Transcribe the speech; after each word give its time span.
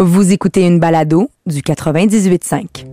Vous 0.00 0.30
écoutez 0.32 0.64
une 0.64 0.78
balado 0.78 1.28
du 1.44 1.60
98.5. 1.60 2.86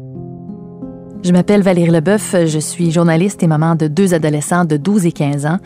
Je 1.24 1.32
m'appelle 1.32 1.62
Valérie 1.62 1.92
Leboeuf, 1.92 2.36
je 2.48 2.58
suis 2.58 2.90
journaliste 2.90 3.44
et 3.44 3.48
maman 3.48 3.76
de 3.76 3.86
deux 3.88 4.16
adolescents 4.16 4.66
de 4.66 4.76
12 4.76 5.06
et 5.06 5.12
15 5.12 5.46
ans. 5.46 5.60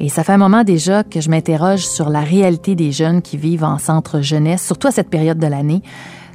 Et 0.00 0.08
ça 0.08 0.24
fait 0.24 0.32
un 0.32 0.38
moment 0.38 0.64
déjà 0.64 1.04
que 1.04 1.20
je 1.20 1.28
m'interroge 1.28 1.86
sur 1.86 2.08
la 2.08 2.20
réalité 2.20 2.74
des 2.74 2.92
jeunes 2.92 3.20
qui 3.20 3.36
vivent 3.36 3.64
en 3.64 3.76
centre 3.76 4.22
jeunesse, 4.22 4.64
surtout 4.64 4.88
à 4.88 4.90
cette 4.90 5.10
période 5.10 5.38
de 5.38 5.46
l'année. 5.46 5.82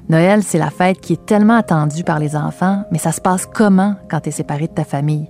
Noël, 0.09 0.43
c'est 0.43 0.59
la 0.59 0.69
fête 0.69 1.01
qui 1.01 1.13
est 1.13 1.25
tellement 1.25 1.57
attendue 1.57 2.03
par 2.03 2.19
les 2.19 2.35
enfants, 2.35 2.83
mais 2.91 2.99
ça 2.99 3.11
se 3.11 3.21
passe 3.21 3.47
comment 3.47 3.95
quand 4.11 4.19
tu 4.19 4.29
es 4.29 4.31
séparé 4.31 4.67
de 4.67 4.73
ta 4.73 4.83
famille? 4.83 5.27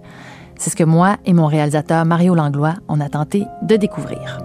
C'est 0.57 0.71
ce 0.71 0.75
que 0.75 0.83
moi 0.83 1.15
et 1.25 1.31
mon 1.31 1.45
réalisateur 1.45 2.03
Mario 2.03 2.35
Langlois, 2.35 2.75
on 2.89 2.99
a 2.99 3.07
tenté 3.07 3.45
de 3.63 3.77
découvrir. 3.77 4.39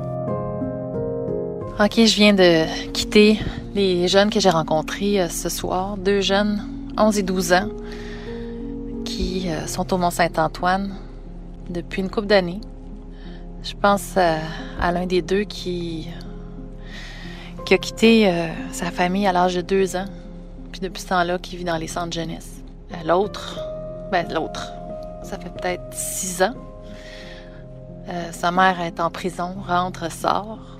OK, 1.78 1.92
je 2.06 2.16
viens 2.16 2.32
de 2.32 2.64
quitter 2.92 3.38
les 3.74 4.08
jeunes 4.08 4.30
que 4.30 4.40
j'ai 4.40 4.48
rencontrés 4.48 5.20
euh, 5.20 5.28
ce 5.28 5.50
soir, 5.50 5.98
deux 5.98 6.22
jeunes, 6.22 6.66
11 6.96 7.18
et 7.18 7.22
12 7.22 7.52
ans, 7.52 7.68
qui 9.04 9.50
euh, 9.50 9.66
sont 9.66 9.92
au 9.92 9.98
Mont-Saint-Antoine 9.98 10.94
depuis 11.68 12.00
une 12.00 12.08
couple 12.08 12.28
d'années. 12.28 12.62
Je 13.62 13.74
pense 13.74 14.14
euh, 14.16 14.38
à, 14.80 14.90
l'un 14.90 15.04
des 15.04 15.20
deux 15.20 15.42
qui, 15.42 16.08
qui 17.66 17.74
a 17.74 17.78
quitté 17.78 18.32
sa 18.72 18.90
famille 18.90 19.26
à 19.26 19.32
l'âge 19.32 19.54
de 19.56 19.60
deux 19.60 19.96
ans, 19.96 20.06
puis 20.72 20.80
depuis 20.80 21.02
ce 21.02 21.08
temps-là, 21.08 21.38
qui 21.38 21.58
vit 21.58 21.64
dans 21.64 21.76
les 21.76 21.88
centres 21.88 22.14
jeunesse. 22.14 22.62
L'autre, 23.04 23.60
ben 24.10 24.26
l'autre, 24.32 24.72
ça 25.22 25.38
fait 25.38 25.50
peut-être 25.50 25.92
six 25.92 26.42
ans. 26.42 26.54
sa 28.32 28.50
mère 28.50 28.80
est 28.80 28.98
en 28.98 29.10
prison, 29.10 29.56
rentre, 29.66 30.10
sort. 30.10 30.75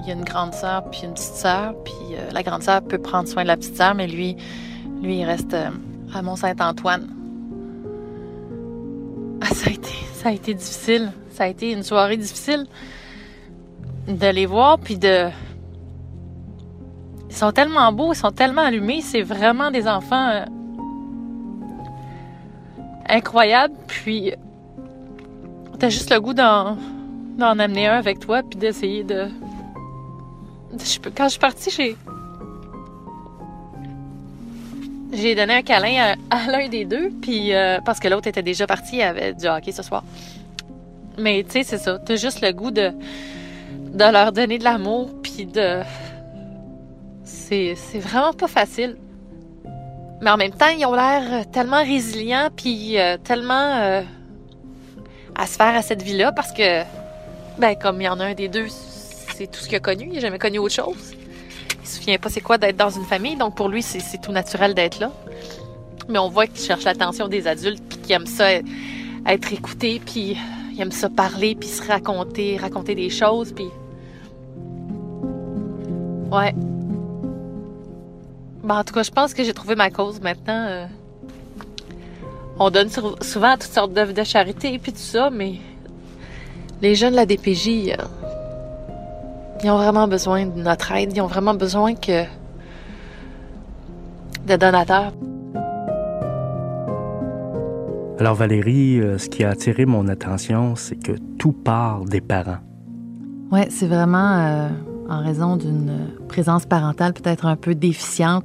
Il 0.00 0.08
y 0.08 0.10
a 0.10 0.14
une 0.14 0.24
grande 0.24 0.54
sœur 0.54 0.88
puis 0.90 1.02
une 1.04 1.12
petite 1.12 1.34
sœur, 1.34 1.74
puis 1.84 1.94
euh, 2.12 2.30
la 2.32 2.42
grande 2.42 2.62
sœur 2.62 2.82
peut 2.82 2.98
prendre 2.98 3.28
soin 3.28 3.42
de 3.42 3.48
la 3.48 3.56
petite 3.56 3.76
sœur, 3.76 3.94
mais 3.94 4.06
lui, 4.06 4.36
lui, 5.02 5.18
il 5.18 5.24
reste 5.24 5.54
euh, 5.54 5.70
à 6.14 6.22
Mont-Saint-Antoine. 6.22 7.08
Ah, 9.40 9.54
ça 9.54 9.70
a 9.70 9.72
été, 9.72 9.94
ça 10.14 10.30
a 10.30 10.32
été 10.32 10.52
difficile. 10.52 11.12
Ça 11.30 11.44
a 11.44 11.46
été 11.46 11.70
une 11.70 11.84
soirée 11.84 12.16
difficile 12.16 12.66
de 14.08 14.26
les 14.26 14.46
voir, 14.46 14.78
puis 14.78 14.98
de. 14.98 15.28
Ils 17.30 17.36
sont 17.36 17.52
tellement 17.52 17.92
beaux, 17.92 18.12
ils 18.12 18.16
sont 18.16 18.32
tellement 18.32 18.62
allumés. 18.62 19.00
C'est 19.00 19.22
vraiment 19.22 19.70
des 19.70 19.86
enfants 19.86 20.28
euh, 20.28 20.44
incroyables. 23.08 23.74
Puis, 23.86 24.32
t'as 25.78 25.90
juste 25.90 26.10
le 26.10 26.20
goût 26.20 26.34
d'en, 26.34 26.76
d'en 27.38 27.58
amener 27.58 27.86
un 27.86 27.98
avec 27.98 28.18
toi, 28.18 28.42
puis 28.42 28.58
d'essayer 28.58 29.04
de 29.04 29.28
quand 31.14 31.24
je 31.24 31.30
suis 31.30 31.38
partie, 31.38 31.70
j'ai. 31.70 31.96
J'ai 35.10 35.34
donné 35.34 35.54
un 35.54 35.62
câlin 35.62 36.14
à, 36.30 36.46
l'un 36.50 36.68
des 36.68 36.84
deux, 36.84 37.10
puis 37.22 37.54
euh, 37.54 37.78
parce 37.84 37.98
que 37.98 38.08
l'autre 38.08 38.26
était 38.26 38.42
déjà 38.42 38.66
parti, 38.66 38.96
il 38.96 39.02
avait 39.02 39.32
du 39.32 39.46
hockey 39.46 39.72
ce 39.72 39.82
soir. 39.82 40.04
Mais 41.16 41.42
tu 41.44 41.52
sais, 41.52 41.62
c'est 41.62 41.78
ça. 41.78 41.98
T'as 41.98 42.16
juste 42.16 42.42
le 42.42 42.52
goût 42.52 42.70
de, 42.70 42.92
de 43.94 44.12
leur 44.12 44.32
donner 44.32 44.58
de 44.58 44.64
l'amour, 44.64 45.10
puis 45.22 45.46
de. 45.46 45.80
C'est, 47.24 47.74
c'est 47.74 47.98
vraiment 47.98 48.32
pas 48.34 48.48
facile. 48.48 48.96
Mais 50.20 50.30
en 50.30 50.36
même 50.36 50.52
temps, 50.52 50.68
ils 50.68 50.84
ont 50.84 50.94
l'air 50.94 51.48
tellement 51.50 51.82
résilients, 51.82 52.48
puis 52.54 52.98
euh, 52.98 53.16
tellement 53.16 53.76
euh, 53.76 54.02
à 55.34 55.46
se 55.46 55.56
faire 55.56 55.74
à 55.74 55.82
cette 55.82 56.02
vie-là, 56.02 56.32
parce 56.32 56.52
que, 56.52 56.82
ben, 57.58 57.74
comme 57.80 58.00
il 58.00 58.04
y 58.04 58.08
en 58.08 58.20
a 58.20 58.26
un 58.26 58.34
des 58.34 58.48
deux, 58.48 58.66
c'est 59.38 59.46
tout 59.46 59.60
ce 59.60 59.66
qu'il 59.66 59.76
a 59.76 59.80
connu. 59.80 60.06
Il 60.08 60.14
n'a 60.14 60.20
jamais 60.20 60.38
connu 60.38 60.58
autre 60.58 60.74
chose. 60.74 61.14
Il 61.80 61.88
se 61.88 61.98
souvient 61.98 62.18
pas 62.18 62.28
c'est 62.28 62.40
quoi 62.40 62.58
d'être 62.58 62.76
dans 62.76 62.90
une 62.90 63.04
famille, 63.04 63.36
donc 63.36 63.54
pour 63.54 63.68
lui, 63.68 63.82
c'est 63.82 64.20
tout 64.20 64.32
naturel 64.32 64.74
d'être 64.74 64.98
là. 64.98 65.12
Mais 66.08 66.18
on 66.18 66.28
voit 66.28 66.48
qu'il 66.48 66.60
cherche 66.60 66.82
l'attention 66.84 67.28
des 67.28 67.46
adultes, 67.46 67.82
puis 67.88 67.98
qu'il 67.98 68.12
aime 68.12 68.26
ça 68.26 68.50
être 69.26 69.52
écouté, 69.52 70.00
puis 70.04 70.36
il 70.72 70.80
aime 70.80 70.90
ça 70.90 71.08
parler, 71.08 71.54
puis 71.54 71.68
se 71.68 71.86
raconter, 71.86 72.56
raconter 72.56 72.96
des 72.96 73.10
choses, 73.10 73.52
puis... 73.52 73.66
Ouais. 76.32 76.52
Ben, 78.64 78.80
en 78.80 78.84
tout 78.84 78.92
cas, 78.92 79.04
je 79.04 79.10
pense 79.10 79.34
que 79.34 79.44
j'ai 79.44 79.54
trouvé 79.54 79.76
ma 79.76 79.90
cause 79.90 80.20
maintenant. 80.20 80.66
Euh. 80.68 80.86
On 82.58 82.70
donne 82.70 82.88
souvent 82.90 83.52
toutes 83.52 83.72
sortes 83.72 83.92
d'œuvres 83.92 84.12
de 84.12 84.24
charité, 84.24 84.78
puis 84.78 84.92
tout 84.92 84.98
ça, 84.98 85.30
mais 85.30 85.54
les 86.82 86.96
jeunes 86.96 87.12
de 87.12 87.16
la 87.16 87.24
DPJ, 87.24 87.94
ils 89.62 89.70
ont 89.70 89.76
vraiment 89.76 90.08
besoin 90.08 90.46
de 90.46 90.60
notre 90.60 90.92
aide. 90.92 91.12
Ils 91.14 91.20
ont 91.20 91.26
vraiment 91.26 91.54
besoin 91.54 91.94
que 91.94 92.24
de 94.46 94.56
donateurs. 94.56 95.12
Alors 98.18 98.34
Valérie, 98.34 99.00
euh, 99.00 99.16
ce 99.18 99.28
qui 99.28 99.44
a 99.44 99.50
attiré 99.50 99.86
mon 99.86 100.08
attention, 100.08 100.74
c'est 100.74 100.96
que 100.96 101.12
tout 101.38 101.52
part 101.52 102.04
des 102.04 102.20
parents. 102.20 102.58
Oui, 103.52 103.60
c'est 103.70 103.86
vraiment 103.86 104.38
euh, 104.38 104.68
en 105.08 105.22
raison 105.22 105.56
d'une 105.56 106.10
présence 106.26 106.66
parentale 106.66 107.12
peut-être 107.12 107.46
un 107.46 107.56
peu 107.56 107.74
déficiente 107.74 108.44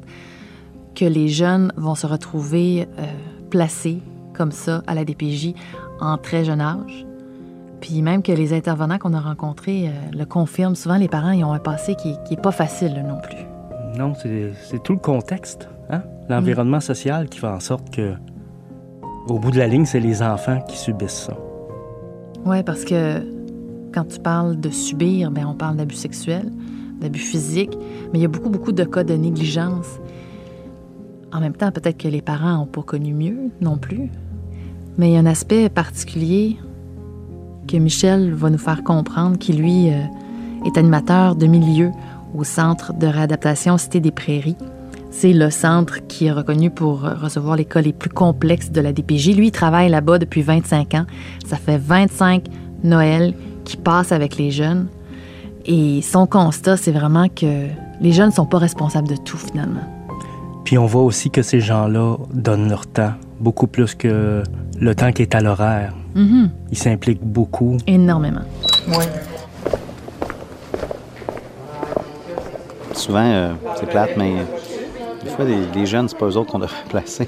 que 0.95 1.05
les 1.05 1.27
jeunes 1.27 1.73
vont 1.75 1.95
se 1.95 2.05
retrouver 2.05 2.87
euh, 2.99 3.05
placés 3.49 3.99
comme 4.35 4.51
ça 4.51 4.83
à 4.85 4.93
la 4.93 5.05
DPJ 5.05 5.53
en 5.99 6.17
très 6.17 6.45
jeune 6.45 6.61
âge. 6.61 7.05
Puis 7.83 8.01
même 8.01 8.23
que 8.23 8.31
les 8.31 8.53
intervenants 8.53 8.97
qu'on 8.97 9.13
a 9.13 9.19
rencontrés 9.19 9.89
euh, 9.89 9.91
le 10.17 10.23
confirment, 10.23 10.73
souvent 10.73 10.95
les 10.95 11.09
parents 11.09 11.31
ils 11.31 11.43
ont 11.43 11.51
un 11.51 11.59
passé 11.59 11.95
qui 11.95 12.15
n'est 12.31 12.37
pas 12.37 12.53
facile 12.53 13.03
non 13.05 13.19
plus. 13.19 13.45
Non, 13.99 14.13
c'est 14.15 14.81
tout 14.81 14.93
le 14.93 14.99
contexte, 14.99 15.67
hein? 15.89 16.01
l'environnement 16.29 16.79
social 16.79 17.27
qui 17.27 17.39
fait 17.39 17.47
en 17.47 17.59
sorte 17.59 17.93
que, 17.93 18.13
au 19.27 19.37
bout 19.37 19.51
de 19.51 19.57
la 19.57 19.67
ligne, 19.67 19.83
c'est 19.83 19.99
les 19.99 20.21
enfants 20.21 20.61
qui 20.61 20.77
subissent 20.77 21.25
ça. 21.27 21.37
Oui, 22.45 22.63
parce 22.63 22.85
que 22.85 23.19
quand 23.93 24.05
tu 24.05 24.17
parles 24.17 24.61
de 24.61 24.69
subir, 24.69 25.29
bien, 25.29 25.45
on 25.49 25.53
parle 25.53 25.75
d'abus 25.75 25.95
sexuels, 25.95 26.53
d'abus 27.01 27.19
physiques, 27.19 27.77
mais 28.13 28.19
il 28.19 28.21
y 28.21 28.25
a 28.25 28.29
beaucoup, 28.29 28.49
beaucoup 28.49 28.71
de 28.71 28.85
cas 28.85 29.03
de 29.03 29.13
négligence. 29.13 29.99
En 31.33 31.41
même 31.41 31.53
temps, 31.53 31.73
peut-être 31.73 31.97
que 31.97 32.07
les 32.07 32.21
parents 32.21 32.59
n'ont 32.59 32.65
pas 32.65 32.83
connu 32.83 33.13
mieux 33.13 33.51
non 33.59 33.77
plus. 33.77 34.09
Mais 34.97 35.09
il 35.09 35.13
y 35.15 35.17
a 35.17 35.19
un 35.19 35.25
aspect 35.25 35.67
particulier 35.67 36.57
que 37.67 37.77
Michel 37.77 38.33
va 38.33 38.49
nous 38.49 38.57
faire 38.57 38.83
comprendre, 38.83 39.37
qui 39.37 39.53
lui 39.53 39.89
euh, 39.89 40.01
est 40.65 40.77
animateur 40.77 41.35
de 41.35 41.47
milieu 41.47 41.91
au 42.35 42.43
Centre 42.43 42.93
de 42.93 43.07
réadaptation 43.07 43.77
Cité 43.77 43.99
des 43.99 44.11
Prairies. 44.11 44.57
C'est 45.11 45.33
le 45.33 45.51
centre 45.51 46.05
qui 46.07 46.25
est 46.25 46.31
reconnu 46.31 46.71
pour 46.71 47.01
recevoir 47.01 47.55
les 47.55 47.65
cas 47.65 47.81
les 47.81 47.93
plus 47.93 48.09
complexes 48.09 48.71
de 48.71 48.81
la 48.81 48.91
DPJ. 48.91 49.35
Lui, 49.35 49.47
il 49.47 49.51
travaille 49.51 49.89
là-bas 49.89 50.17
depuis 50.17 50.41
25 50.41 50.95
ans. 50.95 51.05
Ça 51.45 51.57
fait 51.57 51.77
25 51.77 52.45
Noël 52.83 53.35
qu'il 53.63 53.79
passe 53.79 54.11
avec 54.11 54.37
les 54.37 54.49
jeunes. 54.49 54.87
Et 55.65 56.01
son 56.01 56.25
constat, 56.25 56.77
c'est 56.77 56.91
vraiment 56.91 57.29
que 57.29 57.67
les 58.01 58.11
jeunes 58.11 58.29
ne 58.29 58.33
sont 58.33 58.45
pas 58.45 58.57
responsables 58.57 59.07
de 59.07 59.15
tout, 59.15 59.37
finalement. 59.37 59.83
Puis 60.65 60.77
on 60.77 60.85
voit 60.85 61.03
aussi 61.03 61.29
que 61.29 61.41
ces 61.41 61.59
gens-là 61.59 62.17
donnent 62.33 62.69
leur 62.69 62.87
temps, 62.87 63.13
beaucoup 63.39 63.67
plus 63.67 63.95
que 63.95 64.43
le 64.83 64.95
temps 64.95 65.11
qui 65.11 65.21
est 65.21 65.33
à 65.33 65.41
l'horaire. 65.41 65.93
Mm-hmm. 66.15 66.49
Ils 66.71 66.77
s'impliquent 66.77 67.23
beaucoup. 67.23 67.77
Énormément. 67.87 68.41
Oui. 68.89 69.05
Souvent, 72.93 73.25
euh, 73.25 73.53
c'est 73.75 73.89
plate, 73.89 74.11
mais 74.17 74.33
des 75.23 75.29
fois, 75.29 75.45
les, 75.45 75.85
jeunes, 75.85 76.09
c'est 76.09 76.17
pas 76.17 76.27
eux 76.27 76.37
autres 76.37 76.51
qu'on 76.51 76.59
devrait 76.59 76.75
placer. 76.89 77.27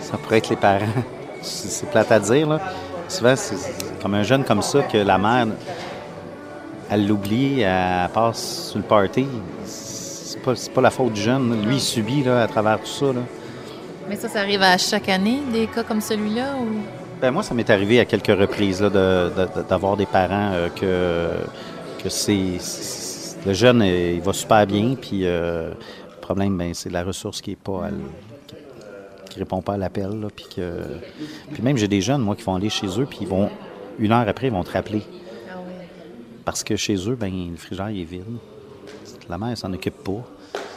Ça 0.00 0.16
pourrait 0.18 0.38
être 0.38 0.50
les 0.50 0.56
parents. 0.56 0.86
C'est 1.40 1.90
plate 1.90 2.12
à 2.12 2.20
dire, 2.20 2.48
là. 2.48 2.60
Souvent, 3.08 3.34
c'est 3.36 3.56
comme 4.00 4.14
un 4.14 4.22
jeune 4.22 4.44
comme 4.44 4.62
ça 4.62 4.82
que 4.82 4.98
la 4.98 5.18
mère, 5.18 5.46
elle 6.88 7.06
l'oublie, 7.06 7.60
elle 7.62 8.08
passe 8.10 8.68
sur 8.68 8.78
le 8.78 8.84
party. 8.84 9.26
C'est 9.64 10.40
pas, 10.40 10.54
pas 10.74 10.80
la 10.80 10.90
faute 10.90 11.12
du 11.14 11.20
jeune. 11.20 11.66
Lui, 11.66 11.76
il 11.76 11.80
subit 11.80 12.22
là, 12.22 12.42
à 12.42 12.46
travers 12.46 12.78
tout 12.78 12.86
ça. 12.86 13.06
Là. 13.06 13.20
Mais 14.08 14.16
ça, 14.16 14.28
ça 14.28 14.40
arrive 14.40 14.62
à 14.62 14.76
chaque 14.78 15.08
année, 15.08 15.40
des 15.52 15.66
cas 15.66 15.84
comme 15.84 16.00
celui-là? 16.00 16.56
Ou... 16.56 16.82
Ben, 17.20 17.30
moi, 17.30 17.42
ça 17.42 17.54
m'est 17.54 17.70
arrivé 17.70 18.00
à 18.00 18.04
quelques 18.04 18.36
reprises 18.38 18.80
d'avoir 18.80 19.96
des 19.96 20.06
parents 20.06 20.52
euh, 20.52 20.68
que, 20.68 22.02
que 22.02 22.08
c'est. 22.08 22.58
Le 23.46 23.52
jeune, 23.52 23.82
il 23.82 24.20
va 24.20 24.32
super 24.32 24.66
bien, 24.66 24.94
puis 25.00 25.20
euh, 25.24 25.70
le 25.70 26.20
problème, 26.20 26.56
ben, 26.56 26.74
c'est 26.74 26.90
la 26.90 27.04
ressource 27.04 27.40
qui 27.40 27.52
est 27.52 27.56
pas. 27.56 27.88
qui 29.30 29.38
répond 29.38 29.62
pas 29.62 29.74
à 29.74 29.76
l'appel. 29.76 30.26
Puis, 30.34 30.46
que, 30.56 30.82
puis 31.52 31.62
même, 31.62 31.76
j'ai 31.76 31.88
des 31.88 32.00
jeunes, 32.00 32.22
moi, 32.22 32.36
qui 32.36 32.42
vont 32.42 32.56
aller 32.56 32.70
chez 32.70 32.88
eux, 33.00 33.06
puis 33.06 33.20
ils 33.22 33.28
vont. 33.28 33.50
Une 33.98 34.10
heure 34.10 34.26
après, 34.26 34.48
ils 34.48 34.52
vont 34.52 34.64
te 34.64 34.72
rappeler. 34.72 35.02
Ah 35.50 35.58
Parce 36.44 36.64
que 36.64 36.76
chez 36.76 36.96
eux, 37.08 37.14
ben, 37.14 37.32
le 37.50 37.56
frigidaire 37.56 37.88
est 37.88 38.04
vide. 38.04 38.24
La 39.28 39.38
mère, 39.38 39.50
elle 39.50 39.56
s'en 39.56 39.72
occupe 39.72 40.02
pas. 40.02 40.24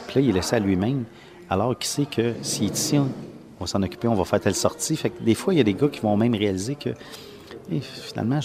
Puis 0.06 0.16
là, 0.16 0.20
il 0.20 0.30
est 0.30 0.32
laissé 0.32 0.56
à 0.56 0.60
lui-même. 0.60 1.04
Alors 1.48 1.78
qu'il 1.78 1.86
sait 1.86 2.06
que 2.06 2.20
est 2.20 2.60
ici, 2.60 2.98
on 2.98 3.08
va 3.60 3.66
s'en 3.66 3.82
occuper, 3.82 4.08
on 4.08 4.14
va 4.14 4.24
faire 4.24 4.40
telle 4.40 4.54
sortie. 4.54 4.96
Fait 4.96 5.10
que 5.10 5.22
des 5.22 5.34
fois, 5.34 5.54
il 5.54 5.58
y 5.58 5.60
a 5.60 5.64
des 5.64 5.74
gars 5.74 5.88
qui 5.88 6.00
vont 6.00 6.16
même 6.16 6.34
réaliser 6.34 6.74
que 6.74 6.90
finalement, 7.80 8.40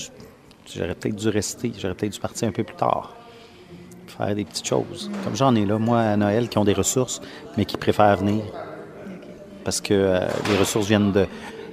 j'aurais 0.65 0.95
peut-être 0.95 1.15
dû 1.15 1.30
rester, 1.30 1.71
j'aurais 1.77 1.95
peut-être 1.95 2.13
dû 2.13 2.19
partir 2.19 2.48
un 2.48 2.51
peu 2.51 2.63
plus 2.63 2.75
tard. 2.75 3.15
faire 4.07 4.36
des 4.36 4.45
petites 4.45 4.68
choses. 4.68 5.09
Comme 5.24 5.36
j'en 5.36 5.56
ai 5.56 5.65
là, 5.65 5.77
moi, 5.80 6.00
à 6.01 6.18
Noël, 6.18 6.50
qui 6.50 6.57
ont 6.57 6.65
des 6.65 6.74
ressources, 6.74 7.21
mais 7.57 7.65
qui 7.65 7.77
préfèrent 7.77 8.18
venir. 8.18 8.44
Parce 9.63 9.81
que 9.81 9.94
euh, 9.94 10.27
les 10.50 10.57
ressources 10.57 10.88
viennent 10.88 11.12
de. 11.12 11.25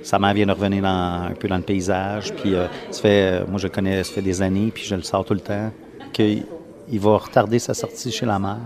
Sa 0.03 0.19
mère 0.19 0.33
vient 0.33 0.47
de 0.47 0.53
revenir 0.53 0.83
dans, 0.83 1.27
un 1.29 1.35
peu 1.35 1.49
dans 1.49 1.57
le 1.57 1.63
paysage. 1.63 2.33
Puis, 2.35 2.55
euh, 2.55 2.69
ça 2.91 3.03
fait, 3.03 3.43
euh, 3.43 3.47
moi, 3.47 3.59
je 3.59 3.67
le 3.67 3.73
connais, 3.73 4.05
ça 4.05 4.13
fait 4.13 4.23
des 4.23 4.41
années, 4.41 4.71
puis 4.73 4.85
je 4.85 4.95
le 4.95 5.03
sors 5.03 5.25
tout 5.25 5.35
le 5.35 5.41
temps, 5.41 5.71
qu'il 6.13 6.45
il 6.91 7.01
va 7.01 7.19
retarder 7.19 7.59
sa 7.59 7.75
sortie 7.75 8.11
chez 8.11 8.25
la 8.25 8.39
mère 8.39 8.61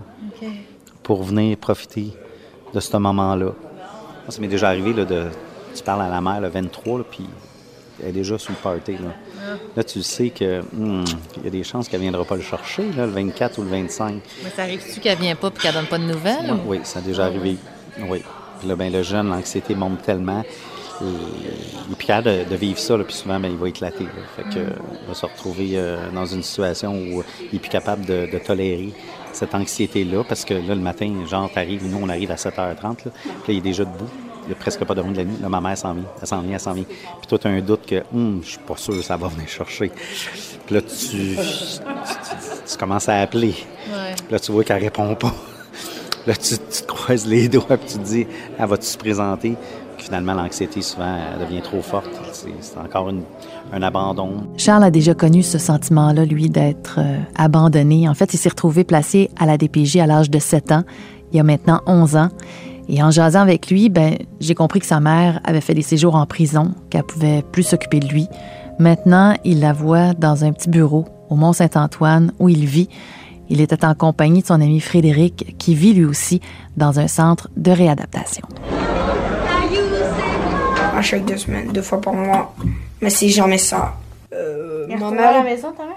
pour 1.03 1.25
venir 1.25 1.57
profiter 1.57 2.13
de 2.75 2.81
ce 2.81 2.97
moment-là. 2.97 3.53
Ça 4.29 4.41
m'est 4.41 4.49
déjà 4.49 4.69
arrivé, 4.69 4.93
là, 4.93 5.05
de, 5.05 5.27
tu 5.75 5.83
parles 5.83 6.03
à 6.03 6.09
la 6.09 6.21
mère 6.21 6.41
le 6.41 6.49
23, 6.49 6.99
là, 6.99 7.05
puis 7.11 7.25
elle 8.03 8.09
est 8.11 8.13
déjà 8.13 8.39
sur 8.39 8.53
le 8.53 8.57
party. 8.59 8.93
Là, 8.93 9.57
là 9.77 9.85
tu 9.85 10.03
sais 10.03 10.31
que 10.31 10.61
hmm, 10.73 11.05
il 11.39 11.45
y 11.45 11.47
a 11.49 11.51
des 11.51 11.65
chances 11.65 11.89
qu'elle 11.89 12.01
ne 12.01 12.05
viendra 12.05 12.25
pas 12.25 12.37
le 12.37 12.43
chercher, 12.43 12.85
là, 12.97 13.07
le 13.07 13.13
24 13.13 13.59
ou 13.59 13.63
le 13.63 13.69
25. 13.69 14.15
Mais 14.45 14.51
ça 14.51 14.63
arrive-tu 14.63 15.01
qu'elle 15.01 15.19
vient 15.19 15.35
pas 15.35 15.49
et 15.49 15.51
qu'elle 15.61 15.75
donne 15.75 15.87
pas 15.87 15.99
de 15.99 16.05
nouvelles? 16.05 16.53
ou- 16.53 16.69
Oui, 16.71 16.81
ça 16.85 17.01
a 17.01 17.03
déjà 17.03 17.25
arrivé. 17.27 17.57
Oui. 18.09 18.23
Puis 18.59 18.69
là, 18.69 18.77
ben, 18.77 18.93
le 18.93 19.03
jeune, 19.03 19.29
l'anxiété 19.29 19.75
monte 19.75 20.03
tellement. 20.03 20.45
Et 21.05 21.51
Il 21.89 21.93
est 21.93 21.97
plus 21.97 22.07
capable 22.07 22.29
de, 22.47 22.51
de 22.51 22.57
vivre 22.57 22.79
ça, 22.79 22.97
là, 22.97 23.05
puis 23.05 23.15
souvent, 23.15 23.39
ben, 23.41 23.49
il 23.51 23.57
va 23.59 23.69
éclater. 23.69 24.05
là. 24.05 24.11
Fait 24.37 24.43
que, 24.45 24.59
euh, 24.59 24.71
il 25.03 25.09
va 25.09 25.15
se 25.15 25.27
retrouver 25.27 25.71
euh, 25.75 26.11
dans 26.15 26.27
une 26.27 26.43
situation 26.43 26.95
où 26.95 27.23
il 27.51 27.57
est 27.57 27.59
plus 27.59 27.71
capable 27.71 28.05
de, 28.07 28.29
de 28.33 28.39
tolérer 28.39 28.93
cette 29.33 29.55
anxiété-là, 29.55 30.25
parce 30.29 30.45
que 30.45 30.55
là, 30.55 30.75
le 30.75 30.81
matin, 30.81 31.11
genre, 31.29 31.51
t'arrives, 31.53 31.87
nous, 31.87 31.99
on 32.03 32.09
arrive 32.09 32.31
à 32.31 32.37
7h30, 32.37 32.83
là, 32.83 32.95
puis 33.05 33.05
là, 33.05 33.33
il 33.49 33.57
est 33.59 33.61
déjà 33.61 33.85
debout. 33.85 34.09
Il 34.45 34.49
n'a 34.49 34.57
presque 34.57 34.85
pas 34.85 34.95
dormi 34.95 35.13
de 35.13 35.19
la 35.19 35.25
nuit. 35.25 35.37
Là, 35.41 35.49
ma 35.49 35.61
mère 35.61 35.79
s'en 35.79 35.95
vient, 35.95 36.03
elle 36.21 36.27
s'en 36.27 36.41
vient, 36.41 36.55
elle 36.55 36.61
s'en 36.61 36.73
vient. 36.73 36.83
Puis 36.85 37.27
toi, 37.29 37.39
tu 37.39 37.47
as 37.47 37.51
un 37.51 37.61
doute 37.61 37.87
que, 37.87 38.03
hum, 38.13 38.41
je 38.43 38.49
suis 38.51 38.59
pas 38.59 38.77
sûr 38.77 38.95
que 38.97 39.03
ça 39.03 39.17
va 39.17 39.29
venir 39.29 39.49
chercher. 39.49 39.93
Puis 40.67 40.75
là, 40.75 40.83
tu, 40.83 40.89
tu, 40.89 41.37
tu- 41.37 42.73
tu 42.73 42.77
commences 42.77 43.09
à 43.09 43.21
appeler. 43.21 43.53
Puis 43.55 44.33
Là, 44.33 44.41
tu 44.41 44.51
vois 44.51 44.65
qu'elle 44.65 44.83
répond 44.83 45.15
pas. 45.15 45.33
Là, 46.27 46.35
tu, 46.35 46.55
tu 46.59 46.83
te 46.83 46.87
croises 46.87 47.25
les 47.27 47.49
doigts 47.49 47.77
puis 47.77 47.87
tu 47.93 47.99
te 47.99 48.05
dis, 48.05 48.27
elle 48.59 48.67
va-tu 48.67 48.87
se 48.87 48.99
présenter? 48.99 49.55
Finalement, 50.03 50.35
l'anxiété, 50.35 50.83
souvent, 50.83 51.15
elle 51.33 51.47
devient 51.47 51.63
trop 51.63 51.81
forte. 51.81 52.11
C'est 52.33 52.77
encore 52.77 53.09
un 53.73 53.83
abandon. 53.83 54.49
Charles 54.57 54.85
a 54.85 54.91
déjà 54.91 55.15
connu 55.15 55.45
ce 55.45 55.59
sentiment-là, 55.59 56.25
lui, 56.25 56.51
d'être 56.51 56.97
euh, 56.99 57.19
abandonné. 57.37 58.09
En 58.09 58.15
fait, 58.15 58.35
il 58.35 58.37
s'est 58.37 58.49
retrouvé 58.49 58.83
placé 58.83 59.31
à 59.39 59.47
la 59.47 59.57
DPJ 59.57 59.99
à 59.99 60.07
l'âge 60.07 60.29
de 60.29 60.41
7 60.41 60.73
ans, 60.73 60.83
il 61.33 61.37
y 61.37 61.41
a 61.41 61.45
maintenant 61.45 61.81
11 61.87 62.17
ans. 62.17 62.29
Et 62.89 63.01
en 63.01 63.13
jasant 63.13 63.41
avec 63.41 63.71
lui, 63.71 63.89
ben, 63.91 64.17
j'ai 64.41 64.57
compris 64.57 64.81
que 64.81 64.87
sa 64.87 64.99
mère 64.99 65.41
avait 65.45 65.61
fait 65.61 65.75
des 65.75 65.83
séjours 65.83 66.17
en 66.17 66.27
prison, 66.27 66.73
qu'elle 66.91 67.05
pouvait 67.05 67.45
plus 67.53 67.63
s'occuper 67.63 68.01
de 68.01 68.09
lui. 68.09 68.27
Maintenant, 68.81 69.35
il 69.45 69.61
la 69.61 69.73
voit 69.73 70.15
dans 70.15 70.45
un 70.45 70.53
petit 70.53 70.69
bureau 70.69 71.05
au 71.31 71.37
Mont-Saint-Antoine 71.37 72.33
où 72.41 72.49
il 72.49 72.67
vit. 72.67 72.89
Il 73.49 73.61
était 73.61 73.85
en 73.85 73.95
compagnie 73.95 74.43
de 74.43 74.47
son 74.47 74.61
ami 74.61 74.81
Frédéric, 74.81 75.55
qui 75.59 75.77
vit 75.77 75.95
lui 75.95 76.05
aussi 76.05 76.41
dans 76.77 76.99
un 76.99 77.07
centre 77.07 77.51
de 77.57 77.71
réadaptation. 77.71 78.43
À 81.03 81.05
chaque 81.05 81.25
deux 81.25 81.37
semaines, 81.37 81.69
deux 81.73 81.83
fois 81.83 82.01
par 82.01 82.15
mois. 82.15 82.55
Mais 83.01 83.11
c'est 83.11 83.29
jamais 83.29 83.59
ça. 83.59 83.95
Euh, 84.33 84.87
Elle 84.89 84.93
est 84.95 84.97
ma 84.97 85.07
retournée 85.07 85.23
à 85.23 85.27
la 85.27 85.33
mère, 85.43 85.45
maison, 85.45 85.73
ta 85.73 85.83
mère? 85.85 85.97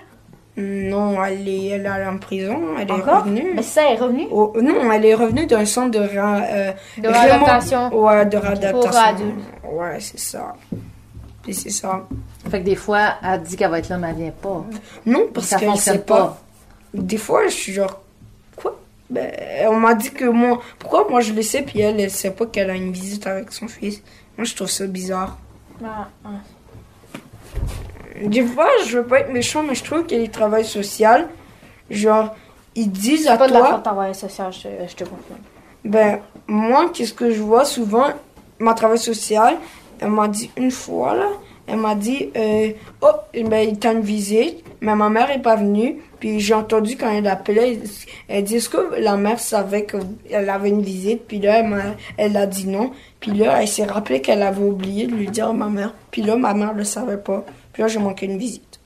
non, 0.57 1.21
elle 1.23 1.47
est, 1.47 1.67
elle 1.67 1.85
est 1.85 2.05
en 2.07 2.17
prison. 2.17 2.59
Elle 2.79 2.89
est 2.89 2.93
revenue. 2.93 3.51
Mais 3.55 3.61
ça, 3.61 3.81
elle 3.89 3.97
est 3.97 3.99
revenue? 4.01 4.27
Oh, 4.31 4.53
non, 4.61 4.91
elle 4.91 5.05
est 5.05 5.13
revenue 5.13 5.45
d'un 5.47 5.65
centre 5.65 5.91
de, 5.91 6.17
ra- 6.17 6.41
euh, 6.49 6.71
De 6.97 7.07
réadaptation. 7.07 7.93
Ouais, 8.03 8.25
de 8.25 8.37
réadaptation. 8.37 9.01
adultes. 9.01 9.35
Ouais, 9.69 9.97
c'est 9.99 10.19
ça. 10.19 10.55
Puis 11.43 11.53
c'est 11.53 11.69
ça. 11.71 12.05
Fait 12.49 12.59
que 12.61 12.65
des 12.65 12.75
fois, 12.75 13.15
elle 13.23 13.41
dit 13.43 13.55
qu'elle 13.57 13.69
va 13.71 13.79
être 13.79 13.89
là, 13.89 13.97
mais 13.97 14.09
elle 14.09 14.15
vient 14.15 14.31
pas. 14.41 14.65
Non, 15.05 15.25
parce 15.33 15.47
Ça 15.47 15.57
qu'elle 15.59 15.69
fonctionne 15.69 15.95
sait 15.95 16.01
pas. 16.01 16.37
Des 16.93 17.17
fois, 17.17 17.41
je 17.47 17.53
suis 17.53 17.73
genre? 17.73 17.99
Ben, 19.09 19.31
on 19.69 19.75
m'a 19.79 19.93
dit 19.93 20.11
que 20.11 20.25
moi, 20.25 20.59
pourquoi 20.79 21.07
moi 21.09 21.21
je 21.21 21.31
le 21.33 21.41
sais, 21.43 21.61
puis 21.61 21.79
elle, 21.79 21.99
elle 21.99 22.09
sait 22.09 22.31
pas 22.31 22.45
qu'elle 22.47 22.69
a 22.71 22.73
une 22.75 22.91
visite 22.91 23.27
avec 23.27 23.51
son 23.51 23.67
fils. 23.67 24.01
Moi, 24.37 24.45
je 24.45 24.55
trouve 24.55 24.69
ça 24.69 24.87
bizarre. 24.87 25.37
Ah, 25.83 26.07
ah. 26.25 26.29
Des 28.23 28.43
fois, 28.43 28.67
je 28.87 28.97
veux 28.97 29.05
pas 29.05 29.19
être 29.19 29.31
méchant, 29.31 29.63
mais 29.63 29.75
je 29.75 29.83
trouve 29.83 30.05
que 30.07 30.15
les 30.15 30.29
travail 30.29 30.65
social, 30.65 31.27
genre, 31.89 32.33
ils 32.75 32.89
disent 32.91 33.27
à 33.27 33.37
pas 33.37 33.47
de 33.47 33.53
toi, 33.53 33.73
faute 33.75 33.85
d'envoyer 33.85 34.13
social, 34.13 34.51
je, 34.51 34.61
te- 34.63 34.87
je 34.89 34.95
te 34.95 35.03
confirme. 35.03 35.39
ben, 35.83 36.19
moi, 36.47 36.89
qu'est-ce 36.93 37.13
que 37.13 37.31
je 37.31 37.41
vois 37.41 37.65
souvent, 37.65 38.07
ma 38.59 38.73
travail 38.73 38.97
social, 38.97 39.57
elle 39.99 40.09
m'a 40.09 40.27
dit 40.27 40.49
une 40.57 40.71
fois, 40.71 41.13
là, 41.15 41.27
elle 41.67 41.77
m'a 41.77 41.95
dit, 41.95 42.31
euh, 42.35 42.71
oh, 43.01 43.07
ben, 43.33 43.69
il 43.69 43.77
t'a 43.79 43.91
une 43.91 44.01
visite, 44.01 44.63
mais 44.85 44.95
ma 44.95 45.09
mère 45.09 45.29
est 45.31 45.41
pas 45.41 45.55
venue, 45.55 45.97
puis 46.19 46.39
j'ai 46.39 46.53
entendu 46.53 46.95
quand 46.95 47.09
elle 47.09 47.27
appelait, 47.27 47.79
elle 48.29 48.43
dit, 48.43 48.55
est-ce 48.57 48.69
que 48.69 48.99
la 49.01 49.17
mère 49.17 49.39
savait 49.39 49.85
qu'elle 49.85 50.49
avait 50.49 50.69
une 50.69 50.81
visite, 50.83 51.27
puis 51.27 51.39
là, 51.39 51.59
elle, 51.59 51.67
m'a- 51.67 51.95
elle 52.17 52.37
a 52.37 52.45
dit 52.45 52.67
non, 52.67 52.91
puis 53.19 53.31
là, 53.31 53.61
elle 53.61 53.67
s'est 53.67 53.85
rappelé 53.85 54.21
qu'elle 54.21 54.43
avait 54.43 54.63
oublié 54.63 55.07
de 55.07 55.13
lui 55.15 55.27
dire 55.27 55.49
à 55.49 55.53
ma 55.53 55.67
mère, 55.69 55.93
puis 56.11 56.21
là, 56.21 56.35
ma 56.37 56.53
mère 56.53 56.73
le 56.73 56.83
savait 56.83 57.17
pas, 57.17 57.43
puis 57.73 57.81
là, 57.81 57.87
j'ai 57.89 57.99
manqué 57.99 58.27
une 58.27 58.37
visite. 58.37 58.79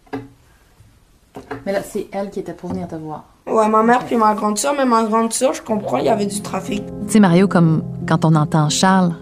Mais 1.66 1.72
là, 1.74 1.81
c'est 1.84 2.07
elle 2.12 2.30
qui 2.30 2.40
était 2.40 2.54
pour 2.54 2.69
venir 2.72 2.88
te 2.88 2.96
voir. 2.96 3.25
Ouais, 3.48 3.68
ma 3.68 3.84
mère 3.84 4.06
puis 4.06 4.16
ma 4.16 4.34
grande 4.36 4.57
soeur, 4.57 4.74
mais 4.78 4.86
ma 4.86 5.04
grande 5.04 5.34
soeur, 5.34 5.54
je 5.54 5.62
comprends, 5.62 5.98
il 5.98 6.06
y 6.06 6.10
avait 6.10 6.25
du 6.25 6.42
trafic. 6.42 6.84
Tu 7.07 7.13
sais, 7.13 7.19
Mario, 7.19 7.48
comme 7.48 7.84
quand 8.07 8.24
on 8.25 8.36
entend 8.36 8.69
Charles, 8.69 9.13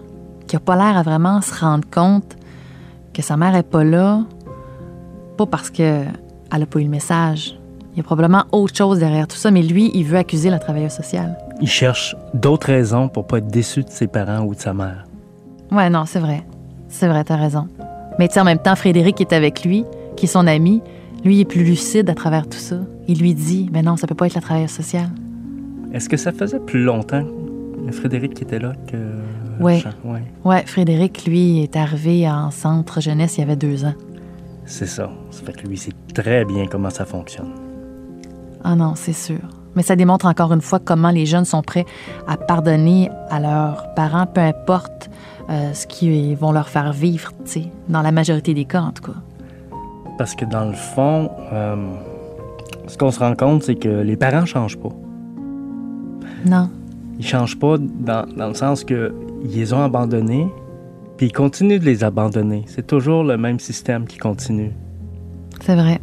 qui 0.46 0.56
a 0.56 0.60
pas 0.60 0.76
l'air 0.76 0.96
à 0.96 1.02
vraiment 1.02 1.40
se 1.40 1.54
rendre 1.58 1.88
compte 1.90 2.36
que 3.14 3.22
sa 3.22 3.36
mère 3.36 3.54
est 3.56 3.62
pas 3.62 3.84
là, 3.84 4.20
pas 5.36 5.46
parce 5.46 5.70
que 5.70 6.02
elle 6.52 6.62
a 6.62 6.66
pas 6.66 6.80
eu 6.80 6.84
le 6.84 6.88
message. 6.90 7.58
Il 7.92 7.96
y 7.98 8.00
a 8.00 8.04
probablement 8.04 8.44
autre 8.52 8.76
chose 8.76 8.98
derrière 9.00 9.26
tout 9.26 9.36
ça, 9.36 9.50
mais 9.50 9.62
lui, 9.62 9.90
il 9.94 10.04
veut 10.04 10.18
accuser 10.18 10.50
la 10.50 10.58
travailleuse 10.58 10.92
sociale. 10.92 11.36
Il 11.60 11.68
cherche 11.68 12.16
d'autres 12.34 12.68
raisons 12.68 13.08
pour 13.08 13.26
pas 13.26 13.38
être 13.38 13.48
déçu 13.48 13.82
de 13.82 13.90
ses 13.90 14.06
parents 14.06 14.44
ou 14.44 14.54
de 14.54 14.60
sa 14.60 14.72
mère. 14.72 15.04
Ouais, 15.72 15.90
non, 15.90 16.04
c'est 16.06 16.20
vrai. 16.20 16.44
C'est 16.88 17.08
vrai, 17.08 17.24
t'as 17.24 17.36
raison. 17.36 17.66
Mais 18.18 18.28
tu 18.28 18.34
sais, 18.34 18.40
en 18.40 18.44
même 18.44 18.58
temps, 18.58 18.76
Frédéric 18.76 19.16
qui 19.16 19.22
est 19.22 19.34
avec 19.34 19.64
lui, 19.64 19.84
qui 20.16 20.26
est 20.26 20.28
son 20.28 20.46
ami, 20.46 20.82
lui, 21.24 21.36
il 21.36 21.40
est 21.40 21.44
plus 21.44 21.64
lucide 21.64 22.08
à 22.08 22.14
travers 22.14 22.48
tout 22.48 22.58
ça. 22.58 22.76
Il 23.08 23.18
lui 23.20 23.34
dit, 23.34 23.68
mais 23.72 23.82
non, 23.82 23.96
ça 23.96 24.06
peut 24.06 24.14
pas 24.14 24.26
être 24.26 24.34
la 24.34 24.40
travailleuse 24.40 24.70
sociale. 24.70 25.10
Est-ce 25.92 26.08
que 26.08 26.16
ça 26.16 26.32
faisait 26.32 26.60
plus 26.60 26.82
longtemps, 26.82 27.24
Frédéric, 27.90 28.34
qui 28.34 28.44
était 28.44 28.58
là 28.58 28.72
que. 28.86 28.96
Jean? 29.60 29.90
Ouais. 30.04 30.22
Ouais, 30.44 30.62
Frédéric, 30.66 31.24
lui, 31.24 31.62
est 31.62 31.74
arrivé 31.74 32.30
en 32.30 32.50
centre 32.50 33.00
jeunesse 33.00 33.38
il 33.38 33.40
y 33.40 33.44
avait 33.44 33.56
deux 33.56 33.84
ans. 33.84 33.94
C'est 34.68 34.86
ça. 34.86 35.10
Ça 35.30 35.42
fait 35.44 35.52
que 35.52 35.66
lui, 35.66 35.76
il 35.76 35.78
sait 35.78 35.92
très 36.14 36.44
bien 36.44 36.66
comment 36.66 36.90
ça 36.90 37.06
fonctionne. 37.06 37.48
Ah 38.62 38.76
non, 38.76 38.92
c'est 38.94 39.14
sûr. 39.14 39.40
Mais 39.74 39.82
ça 39.82 39.96
démontre 39.96 40.26
encore 40.26 40.52
une 40.52 40.60
fois 40.60 40.78
comment 40.78 41.10
les 41.10 41.24
jeunes 41.24 41.46
sont 41.46 41.62
prêts 41.62 41.86
à 42.26 42.36
pardonner 42.36 43.10
à 43.30 43.40
leurs 43.40 43.94
parents, 43.94 44.26
peu 44.26 44.42
importe 44.42 45.08
euh, 45.48 45.72
ce 45.72 45.86
qu'ils 45.86 46.36
vont 46.36 46.52
leur 46.52 46.68
faire 46.68 46.92
vivre, 46.92 47.32
tu 47.44 47.50
sais, 47.50 47.64
dans 47.88 48.02
la 48.02 48.12
majorité 48.12 48.52
des 48.52 48.66
cas 48.66 48.82
en 48.82 48.92
tout 48.92 49.04
cas. 49.04 49.18
Parce 50.18 50.34
que 50.34 50.44
dans 50.44 50.66
le 50.66 50.74
fond, 50.74 51.30
euh, 51.52 51.76
ce 52.88 52.98
qu'on 52.98 53.10
se 53.10 53.20
rend 53.20 53.34
compte, 53.34 53.62
c'est 53.62 53.76
que 53.76 54.02
les 54.02 54.16
parents 54.16 54.44
changent 54.44 54.78
pas. 54.78 54.92
Non. 56.44 56.68
Ils 57.18 57.26
changent 57.26 57.58
pas 57.58 57.78
dans, 57.78 58.26
dans 58.36 58.48
le 58.48 58.54
sens 58.54 58.84
que 58.84 59.14
ils 59.44 59.52
les 59.52 59.72
ont 59.72 59.82
abandonnés, 59.82 60.46
puis 61.18 61.26
ils 61.26 61.32
continuent 61.32 61.80
de 61.80 61.84
les 61.84 62.04
abandonner. 62.04 62.64
C'est 62.68 62.86
toujours 62.86 63.24
le 63.24 63.36
même 63.36 63.58
système 63.58 64.06
qui 64.06 64.18
continue. 64.18 64.72
C'est 65.60 65.74
vrai. 65.74 66.00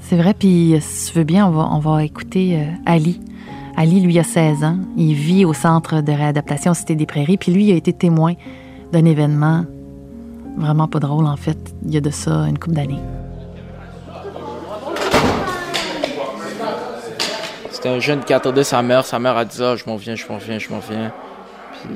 C'est 0.00 0.16
vrai, 0.16 0.34
puis 0.34 0.74
euh, 0.74 0.78
si 0.80 1.12
tu 1.12 1.18
veux 1.18 1.24
bien, 1.24 1.46
on 1.46 1.50
va, 1.50 1.68
on 1.70 1.78
va 1.78 2.04
écouter 2.04 2.58
euh, 2.58 2.64
Ali. 2.84 3.20
Ali, 3.76 4.00
lui, 4.00 4.18
a 4.18 4.24
16 4.24 4.64
ans. 4.64 4.78
Il 4.96 5.14
vit 5.14 5.44
au 5.44 5.54
centre 5.54 6.00
de 6.00 6.12
réadaptation 6.12 6.74
Cité 6.74 6.96
des 6.96 7.06
Prairies, 7.06 7.38
puis 7.38 7.52
lui, 7.52 7.66
il 7.66 7.72
a 7.72 7.76
été 7.76 7.92
témoin 7.92 8.34
d'un 8.92 9.04
événement 9.04 9.64
vraiment 10.56 10.88
pas 10.88 10.98
drôle, 10.98 11.26
en 11.26 11.36
fait, 11.36 11.74
il 11.84 11.94
y 11.94 11.96
a 11.96 12.00
de 12.00 12.10
ça 12.10 12.46
une 12.48 12.58
couple 12.58 12.74
d'années. 12.74 13.00
C'était 17.70 17.88
un 17.88 18.00
jeune 18.00 18.24
qui 18.24 18.32
attendait 18.32 18.64
sa 18.64 18.82
mère. 18.82 19.04
Sa 19.04 19.18
mère 19.18 19.36
a 19.36 19.44
dit 19.44 19.62
ah, 19.62 19.76
je 19.76 19.84
m'en 19.86 19.96
viens, 19.96 20.16
je 20.16 20.26
m'en 20.28 20.38
viens, 20.38 20.58
je 20.58 20.70
m'en 20.70 20.80
viens. 20.80 21.12
Puis 21.72 21.94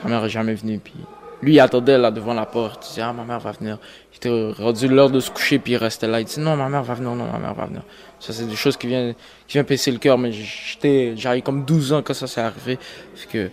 sa 0.00 0.08
mère 0.08 0.24
est 0.24 0.30
jamais 0.30 0.54
venue. 0.54 0.78
Puis 0.78 0.94
lui, 1.42 1.54
il 1.54 1.60
attendait 1.60 1.96
là 1.96 2.10
devant 2.10 2.34
la 2.34 2.46
porte. 2.46 2.86
Il 2.86 2.88
disait 2.90 3.02
ah, 3.02 3.12
ma 3.12 3.24
mère 3.24 3.40
va 3.40 3.52
venir. 3.52 3.78
Il 4.12 4.16
était 4.16 4.62
rendu 4.62 4.88
l'heure 4.88 5.10
de 5.10 5.20
se 5.20 5.30
coucher, 5.30 5.58
puis 5.58 5.72
il 5.72 5.76
restait 5.76 6.06
là. 6.06 6.20
Il 6.20 6.26
dit 6.26 6.40
non, 6.40 6.56
ma 6.56 6.68
mère 6.68 6.82
va 6.82 6.94
venir, 6.94 7.10
non, 7.12 7.24
ma 7.24 7.38
mère 7.38 7.54
va 7.54 7.66
venir. 7.66 7.82
Ça, 8.18 8.32
c'est 8.32 8.46
des 8.46 8.56
choses 8.56 8.76
qui 8.76 8.86
viennent, 8.86 9.14
qui 9.48 9.58
viennent 9.58 9.66
le 9.68 9.98
cœur. 9.98 10.18
Mais 10.18 10.32
j'étais, 10.32 11.14
j'avais 11.16 11.40
comme 11.40 11.64
12 11.64 11.92
ans 11.94 12.02
quand 12.02 12.14
ça 12.14 12.26
s'est 12.26 12.40
arrivé. 12.40 12.78
Fait 13.14 13.28
que 13.28 13.50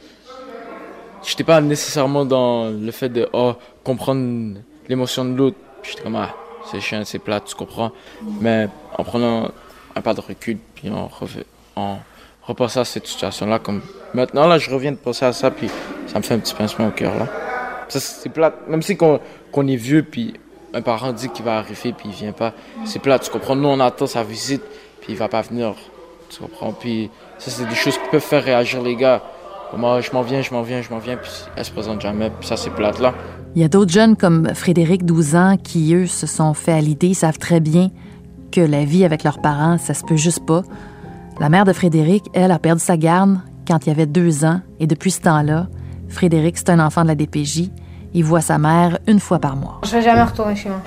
j'étais 1.25 1.44
pas 1.44 1.62
nécessairement 1.62 2.25
dans 2.25 2.70
le 2.70 2.91
fait 2.91 3.10
de 3.10 3.27
oh, 3.32 3.53
comprendre 3.84 4.58
l'émotion 4.89 5.24
de 5.25 5.36
l'autre. 5.38 5.58
J'étais 5.84 6.03
comme 6.03 6.15
ah, 6.15 6.36
c'est 6.70 6.82
chiant, 6.82 7.03
c'est 7.06 7.20
plat, 7.20 7.39
tu 7.39 7.56
comprends. 7.56 7.91
Mais 8.41 8.67
en 8.98 9.03
prenant 9.03 9.51
un 9.96 10.01
pas 10.01 10.13
de 10.13 10.22
recul, 10.22 10.58
puis 10.75 10.89
en, 10.89 11.08
rev- 11.08 11.46
en 11.75 12.00
repassant 12.44 12.82
à 12.82 12.86
cette 12.86 13.08
situation-là, 13.08 13.60
comme 13.60 13.82
maintenant, 14.13 14.48
là, 14.48 14.58
je 14.58 14.70
reviens 14.70 14.91
de 14.91 14.98
penser 14.98 15.25
à 15.25 15.34
ça, 15.34 15.50
puis 15.50 15.70
ça 16.08 16.20
me 16.20 16.24
fait 16.24 16.34
un 16.34 16.39
petit 16.39 16.53
pincement 16.53 16.88
au 16.88 16.91
cœur, 16.91 17.17
là. 17.17 17.47
C'est 17.89 18.29
plate. 18.29 18.67
Même 18.67 18.82
si 18.82 18.98
qu'on 18.98 19.20
est 19.67 19.75
vieux, 19.75 20.03
puis 20.03 20.34
un 20.74 20.82
parent 20.82 21.13
dit 21.13 21.29
qu'il 21.29 21.46
va 21.46 21.58
arriver, 21.58 21.94
puis 21.94 22.10
il 22.10 22.12
vient 22.12 22.32
pas, 22.32 22.53
c'est 22.86 23.00
plate, 23.00 23.24
tu 23.24 23.32
comprends. 23.32 23.56
Nous, 23.56 23.67
on 23.67 23.79
attend 23.79 24.08
sa 24.08 24.24
visite, 24.24 24.63
puis 25.01 25.13
il 25.13 25.15
va 25.17 25.27
pas 25.27 25.41
venir. 25.41 25.75
Tu 26.29 26.39
comprends? 26.39 26.74
Puis 26.74 27.10
ça, 27.38 27.51
c'est 27.51 27.67
des 27.67 27.75
choses 27.75 27.98
qui 27.98 28.10
peuvent 28.12 28.22
faire 28.22 28.44
réagir 28.44 28.82
les 28.82 28.96
gars. 28.96 29.24
Moi, 29.75 30.01
je 30.01 30.12
m'en 30.12 30.22
viens, 30.22 30.41
je 30.41 30.53
m'en 30.53 30.62
viens, 30.62 30.82
je 30.82 30.89
m'en 30.89 31.00
viens, 31.00 31.17
puis 31.17 31.29
elle 31.56 31.65
se 31.65 31.72
présente 31.72 32.00
jamais, 32.00 32.29
puis 32.29 32.48
ça, 32.48 32.56
c'est 32.56 32.70
plate 32.70 33.00
là. 33.00 33.13
Il 33.56 33.62
y 33.62 33.65
a 33.65 33.67
d'autres 33.67 33.91
jeunes 33.91 34.15
comme 34.15 34.53
Frédéric, 34.53 35.03
12 35.03 35.36
ans, 35.36 35.58
qui, 35.62 35.94
eux, 35.94 36.06
se 36.06 36.27
sont 36.27 36.53
fait 36.53 36.74
à 36.74 36.82
l'idée, 36.82 37.13
savent 37.13 37.38
très 37.38 37.60
bien 37.60 37.89
que 38.51 38.62
la 38.62 38.86
vie 38.86 39.03
avec 39.03 39.24
leurs 39.24 39.41
parents, 39.41 39.77
ça 39.77 39.94
se 39.94 40.03
peut 40.06 40.15
juste 40.15 40.46
pas. 40.46 40.62
La 41.39 41.50
mère 41.50 41.65
de 41.65 41.74
Frédéric, 41.74 42.24
elle, 42.34 42.51
a 42.51 42.60
perdu 42.60 42.82
sa 42.82 42.98
garde 42.98 43.39
quand 43.67 43.86
il 43.86 43.89
avait 43.89 44.06
deux 44.06 44.46
ans, 44.46 44.62
et 44.79 44.88
depuis 44.88 45.12
ce 45.12 45.22
temps-là, 45.22 45.67
Frédéric, 46.10 46.58
c'est 46.58 46.70
un 46.70 46.80
enfant 46.80 47.04
de 47.04 47.08
la 47.10 47.16
DPJ. 47.16 47.70
Il 48.14 48.24
voit 48.24 48.42
sa 48.42 48.58
mère 48.58 48.98
une 49.08 49.20
fois 49.20 49.40
par 49.40 49.56
mois. 49.56 49.80
Je 49.86 49.92
vais 49.92 50.02
jamais 50.02 50.24
retourner 50.24 50.56
chez 50.56 50.70
moi. 50.70 50.82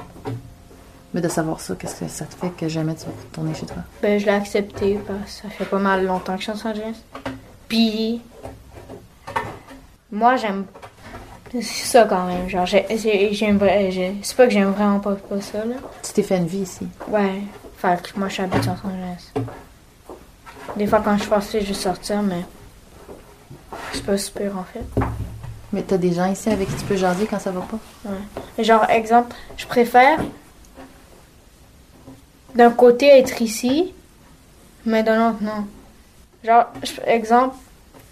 Mais 1.12 1.20
de 1.20 1.28
savoir 1.28 1.60
ça, 1.60 1.74
qu'est-ce 1.74 2.00
que 2.00 2.08
ça 2.08 2.24
te 2.24 2.34
fait 2.34 2.50
que 2.50 2.68
jamais 2.68 2.94
tu 2.94 3.04
vas 3.04 3.12
retourner 3.28 3.52
chez 3.54 3.66
toi? 3.66 3.78
Ben, 4.02 4.18
je 4.18 4.26
l'ai 4.26 4.32
accepté 4.32 4.98
parce 5.06 5.36
que 5.36 5.42
ça 5.42 5.48
fait 5.50 5.64
pas 5.64 5.78
mal 5.78 6.06
longtemps 6.06 6.34
que 6.36 6.42
je 6.42 6.50
suis 6.50 6.52
en 6.52 6.54
Los 6.54 6.66
Angeles. 6.78 7.02
Puis, 7.68 8.20
moi, 10.12 10.36
j'aime 10.36 10.64
ça 11.62 12.04
quand 12.04 12.26
même. 12.26 12.48
Genre, 12.48 12.64
j'ai- 12.66 12.86
j'ai- 12.96 13.32
j'aime 13.34 13.58
c'est 14.22 14.36
pas 14.36 14.46
que 14.46 14.52
j'aime 14.52 14.70
vraiment 14.70 15.00
pas, 15.00 15.14
pas 15.16 15.40
ça, 15.40 15.58
là. 15.64 15.74
Tu 16.02 16.12
t'es 16.12 16.22
fait 16.22 16.38
une 16.38 16.46
vie 16.46 16.58
ici? 16.60 16.86
Ouais, 17.08 17.42
fait 17.76 18.00
que 18.02 18.18
moi, 18.18 18.28
je 18.28 18.34
suis 18.34 18.42
habituée 18.44 18.70
en 18.70 18.74
Los 18.74 18.94
Angeles. 18.94 19.46
Des 20.76 20.86
fois, 20.86 21.00
quand 21.04 21.14
je 21.14 21.20
suis 21.22 21.28
forcée, 21.28 21.60
je 21.60 21.66
vais 21.66 21.74
sortir, 21.74 22.22
mais 22.22 22.44
c'est 23.92 24.04
pas 24.04 24.16
super 24.18 24.56
en 24.58 24.64
fait. 24.64 24.84
Mais 25.72 25.82
t'as 25.82 25.96
des 25.98 26.12
gens 26.12 26.26
ici 26.30 26.50
avec 26.50 26.68
qui 26.68 26.74
tu 26.76 26.84
peux 26.84 26.96
jaser 26.96 27.26
quand 27.26 27.38
ça 27.38 27.50
va 27.52 27.60
pas? 27.60 27.78
Ouais. 28.04 28.64
Genre, 28.64 28.84
exemple, 28.90 29.34
je 29.56 29.66
préfère 29.66 30.18
d'un 32.54 32.70
côté 32.70 33.06
être 33.18 33.40
ici, 33.40 33.92
mais 34.84 35.02
d'un 35.02 35.30
autre, 35.30 35.38
non. 35.42 35.66
Genre, 36.44 36.64
exemple, 37.06 37.54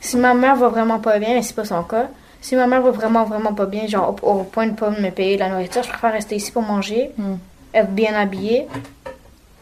si 0.00 0.16
ma 0.16 0.34
mère 0.34 0.54
va 0.56 0.68
vraiment 0.68 1.00
pas 1.00 1.18
bien, 1.18 1.34
mais 1.34 1.42
c'est 1.42 1.54
pas 1.54 1.64
son 1.64 1.82
cas, 1.82 2.06
si 2.40 2.54
ma 2.54 2.66
mère 2.68 2.82
va 2.82 2.90
vraiment, 2.92 3.24
vraiment 3.24 3.52
pas 3.52 3.66
bien, 3.66 3.86
genre 3.88 4.14
au, 4.22 4.30
au 4.30 4.44
point 4.44 4.68
de 4.68 4.74
pas 4.74 4.90
me 4.90 5.10
payer 5.10 5.34
de 5.34 5.40
la 5.40 5.48
nourriture, 5.48 5.82
je 5.82 5.88
préfère 5.88 6.12
rester 6.12 6.36
ici 6.36 6.52
pour 6.52 6.62
manger, 6.62 7.10
Hmm. 7.18 7.34
être 7.74 7.90
bien 7.90 8.14
habillée, 8.14 8.68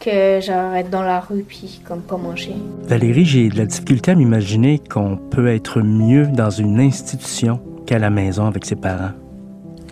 que 0.06 0.40
genre 0.40 0.72
être 0.74 0.90
dans 0.90 1.02
la 1.02 1.18
rue 1.18 1.44
puis 1.46 1.80
comme 1.84 2.00
pas 2.00 2.16
manger. 2.16 2.54
Valérie, 2.84 3.24
j'ai 3.24 3.48
de 3.48 3.58
la 3.58 3.66
difficulté 3.66 4.12
à 4.12 4.14
m'imaginer 4.14 4.78
qu'on 4.78 5.16
peut 5.16 5.48
être 5.48 5.80
mieux 5.80 6.28
dans 6.28 6.50
une 6.50 6.78
institution 6.78 7.60
qu'à 7.86 7.98
la 7.98 8.08
maison 8.08 8.46
avec 8.46 8.64
ses 8.64 8.76
parents. 8.76 9.10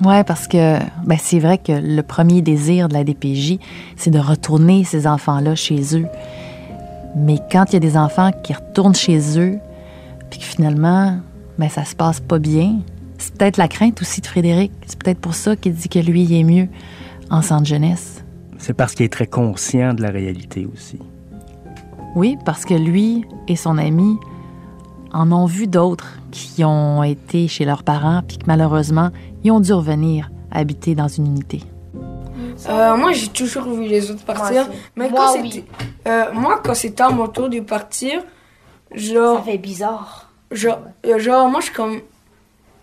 Ouais, 0.04 0.22
parce 0.22 0.46
que 0.46 0.78
ben, 1.04 1.18
c'est 1.18 1.40
vrai 1.40 1.58
que 1.58 1.72
le 1.72 2.02
premier 2.02 2.42
désir 2.42 2.88
de 2.88 2.94
la 2.94 3.02
DPJ, 3.02 3.58
c'est 3.96 4.10
de 4.10 4.18
retourner 4.18 4.84
ces 4.84 5.06
enfants-là 5.06 5.56
chez 5.56 5.96
eux. 5.96 6.06
Mais 7.16 7.38
quand 7.50 7.66
il 7.70 7.74
y 7.74 7.76
a 7.76 7.80
des 7.80 7.96
enfants 7.96 8.30
qui 8.42 8.52
retournent 8.52 8.94
chez 8.94 9.38
eux, 9.38 9.58
puis 10.30 10.38
que 10.40 10.44
finalement, 10.44 11.16
ben, 11.58 11.68
ça 11.68 11.84
se 11.84 11.94
passe 11.96 12.20
pas 12.20 12.38
bien, 12.38 12.76
c'est 13.18 13.34
peut-être 13.34 13.56
la 13.56 13.68
crainte 13.68 14.00
aussi 14.00 14.20
de 14.20 14.26
Frédéric. 14.26 14.70
C'est 14.86 14.98
peut-être 14.98 15.20
pour 15.20 15.34
ça 15.34 15.56
qu'il 15.56 15.74
dit 15.74 15.88
que 15.88 15.98
lui, 15.98 16.22
il 16.22 16.34
est 16.34 16.44
mieux 16.44 16.68
en 17.30 17.42
centre 17.42 17.66
jeunesse. 17.66 18.13
C'est 18.64 18.72
parce 18.72 18.94
qu'il 18.94 19.04
est 19.04 19.12
très 19.12 19.26
conscient 19.26 19.92
de 19.92 20.00
la 20.00 20.08
réalité 20.08 20.66
aussi. 20.72 20.98
Oui, 22.14 22.38
parce 22.46 22.64
que 22.64 22.72
lui 22.72 23.26
et 23.46 23.56
son 23.56 23.76
ami 23.76 24.16
en 25.12 25.30
ont 25.32 25.44
vu 25.44 25.66
d'autres 25.66 26.14
qui 26.30 26.64
ont 26.64 27.02
été 27.02 27.46
chez 27.46 27.66
leurs 27.66 27.82
parents, 27.82 28.22
puis 28.26 28.38
que 28.38 28.44
malheureusement, 28.46 29.10
ils 29.42 29.50
ont 29.52 29.60
dû 29.60 29.74
revenir 29.74 30.30
habiter 30.50 30.94
dans 30.94 31.08
une 31.08 31.26
unité. 31.26 31.60
Euh, 32.70 32.96
moi, 32.96 33.12
j'ai 33.12 33.28
toujours 33.28 33.64
vu 33.64 33.82
les 33.86 34.10
autres 34.10 34.24
partir. 34.24 34.62
aussi. 34.62 34.78
Mais 34.96 35.10
Moi, 35.10 35.18
quand 35.20 35.42
oui. 35.42 35.50
c'était, 35.52 35.66
euh, 36.08 36.32
moi, 36.32 36.62
quand 36.64 36.74
c'était 36.74 37.02
à 37.02 37.10
mon 37.10 37.28
tour 37.28 37.50
de 37.50 37.60
partir, 37.60 38.22
genre, 38.94 39.44
fait 39.44 39.58
bizarre. 39.58 40.30
genre, 40.50 40.78
euh, 41.04 41.18
genre, 41.18 41.50
moi, 41.50 41.60
je 41.60 41.66
suis 41.66 41.74
comme, 41.74 42.00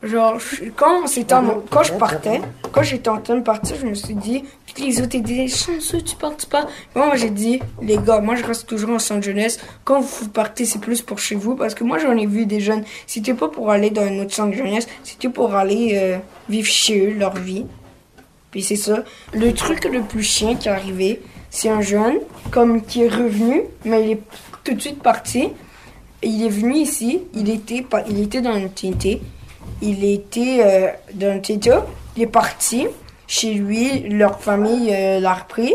genre, 0.04 0.40
je- 0.40 0.66
quand 0.76 1.02
mon- 1.42 1.64
quand 1.70 1.84
je 1.84 1.94
partais, 1.94 2.42
quand 2.72 2.84
j'étais 2.84 3.10
en 3.10 3.20
train 3.20 3.36
de 3.36 3.42
partir, 3.44 3.76
je 3.80 3.86
me 3.86 3.94
suis 3.94 4.16
dit, 4.16 4.44
puis 4.74 4.86
les 4.86 5.02
autres 5.02 5.16
ils 5.16 5.24
disaient, 5.24 5.48
chanceux, 5.48 6.02
tu 6.02 6.16
partes 6.16 6.46
pas. 6.48 6.66
Moi, 6.96 7.16
j'ai 7.16 7.30
dit, 7.30 7.60
les 7.82 7.98
gars, 7.98 8.20
moi, 8.20 8.36
je 8.36 8.44
reste 8.44 8.68
toujours 8.68 8.92
en 8.92 9.00
centre 9.00 9.22
jeunesse. 9.24 9.60
Quand 9.84 10.02
vous 10.02 10.30
partez, 10.30 10.66
c'est 10.66 10.80
plus 10.80 11.02
pour 11.02 11.20
chez 11.20 11.36
vous, 11.36 11.56
parce 11.56 11.76
que 11.76 11.84
moi, 11.84 11.98
j'en 12.00 12.16
ai 12.18 12.26
vu 12.26 12.46
des 12.46 12.60
jeunes. 12.62 12.84
C'était 13.08 13.34
pas 13.34 13.48
pour 13.50 13.70
aller 13.70 13.90
dans 13.90 14.02
un 14.04 14.20
autre 14.20 14.34
centre 14.34 14.56
jeunesse, 14.56 14.88
c'était 15.04 15.30
pour 15.30 15.54
aller 15.56 15.92
euh, 15.96 16.18
vivre 16.50 16.68
chez 16.68 17.00
eux 17.08 17.14
leur 17.14 17.36
vie. 17.36 17.66
Puis 18.50 18.64
c'est 18.64 18.76
ça. 18.76 19.04
Le 19.34 19.54
truc 19.54 19.86
le 19.86 20.02
plus 20.02 20.24
chiant 20.24 20.56
qui 20.56 20.68
est 20.68 20.72
arrivé, 20.72 21.22
c'est 21.50 21.70
un 21.70 21.82
jeune 21.82 22.18
comme 22.52 22.82
qui 22.82 23.04
est 23.04 23.08
revenu, 23.10 23.62
mais 23.86 24.04
il 24.06 24.12
est 24.12 24.22
tout 24.64 24.74
de 24.74 24.80
suite 24.82 25.02
parti. 25.02 25.50
Il 26.24 26.46
est 26.46 26.50
venu 26.50 26.76
ici, 26.76 27.22
il 27.34 27.50
était, 27.50 27.82
pas- 27.82 28.04
il 28.10 28.20
était 28.22 28.42
dans 28.42 28.56
une 28.56 28.70
TNT. 28.70 29.22
Il 29.82 30.04
était 30.06 30.62
euh, 30.64 30.88
dans 31.14 31.42
TNT, 31.42 31.72
il 32.16 32.24
est 32.24 32.28
parti. 32.28 32.88
Chez 33.28 33.54
lui, 33.54 34.10
leur 34.10 34.42
famille 34.42 34.94
euh, 34.94 35.20
l'a 35.20 35.34
repris. 35.34 35.74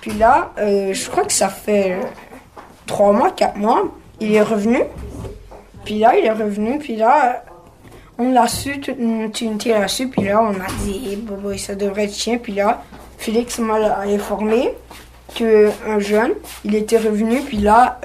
Puis 0.00 0.12
là, 0.12 0.52
euh, 0.58 0.92
je 0.92 1.08
crois 1.08 1.24
que 1.24 1.32
ça 1.32 1.48
fait 1.48 1.92
euh, 1.92 2.02
trois 2.86 3.12
mois, 3.12 3.30
quatre 3.30 3.56
mois, 3.56 3.84
il 4.18 4.34
est 4.34 4.42
revenu. 4.42 4.80
Puis 5.84 5.98
là, 5.98 6.16
il 6.18 6.24
est 6.24 6.32
revenu, 6.32 6.78
puis 6.78 6.96
là, 6.96 7.44
on 8.18 8.32
l'a 8.32 8.48
su, 8.48 8.80
toute 8.80 8.98
une 8.98 9.30
TNT 9.30 9.70
l'a 9.70 9.88
su, 9.88 10.08
puis 10.08 10.24
là, 10.24 10.42
on 10.42 10.50
a 10.50 10.66
dit, 10.82 11.10
Eh, 11.12 11.16
bah, 11.16 11.56
ça 11.56 11.74
devrait 11.74 12.04
être 12.04 12.14
chien. 12.14 12.38
Puis 12.38 12.54
là, 12.54 12.82
Félix 13.18 13.58
m'a 13.58 14.00
informé 14.02 14.74
qu'un 15.34 15.98
jeune, 15.98 16.32
il 16.64 16.74
était 16.74 16.98
revenu, 16.98 17.40
puis 17.42 17.58
là, 17.58 18.00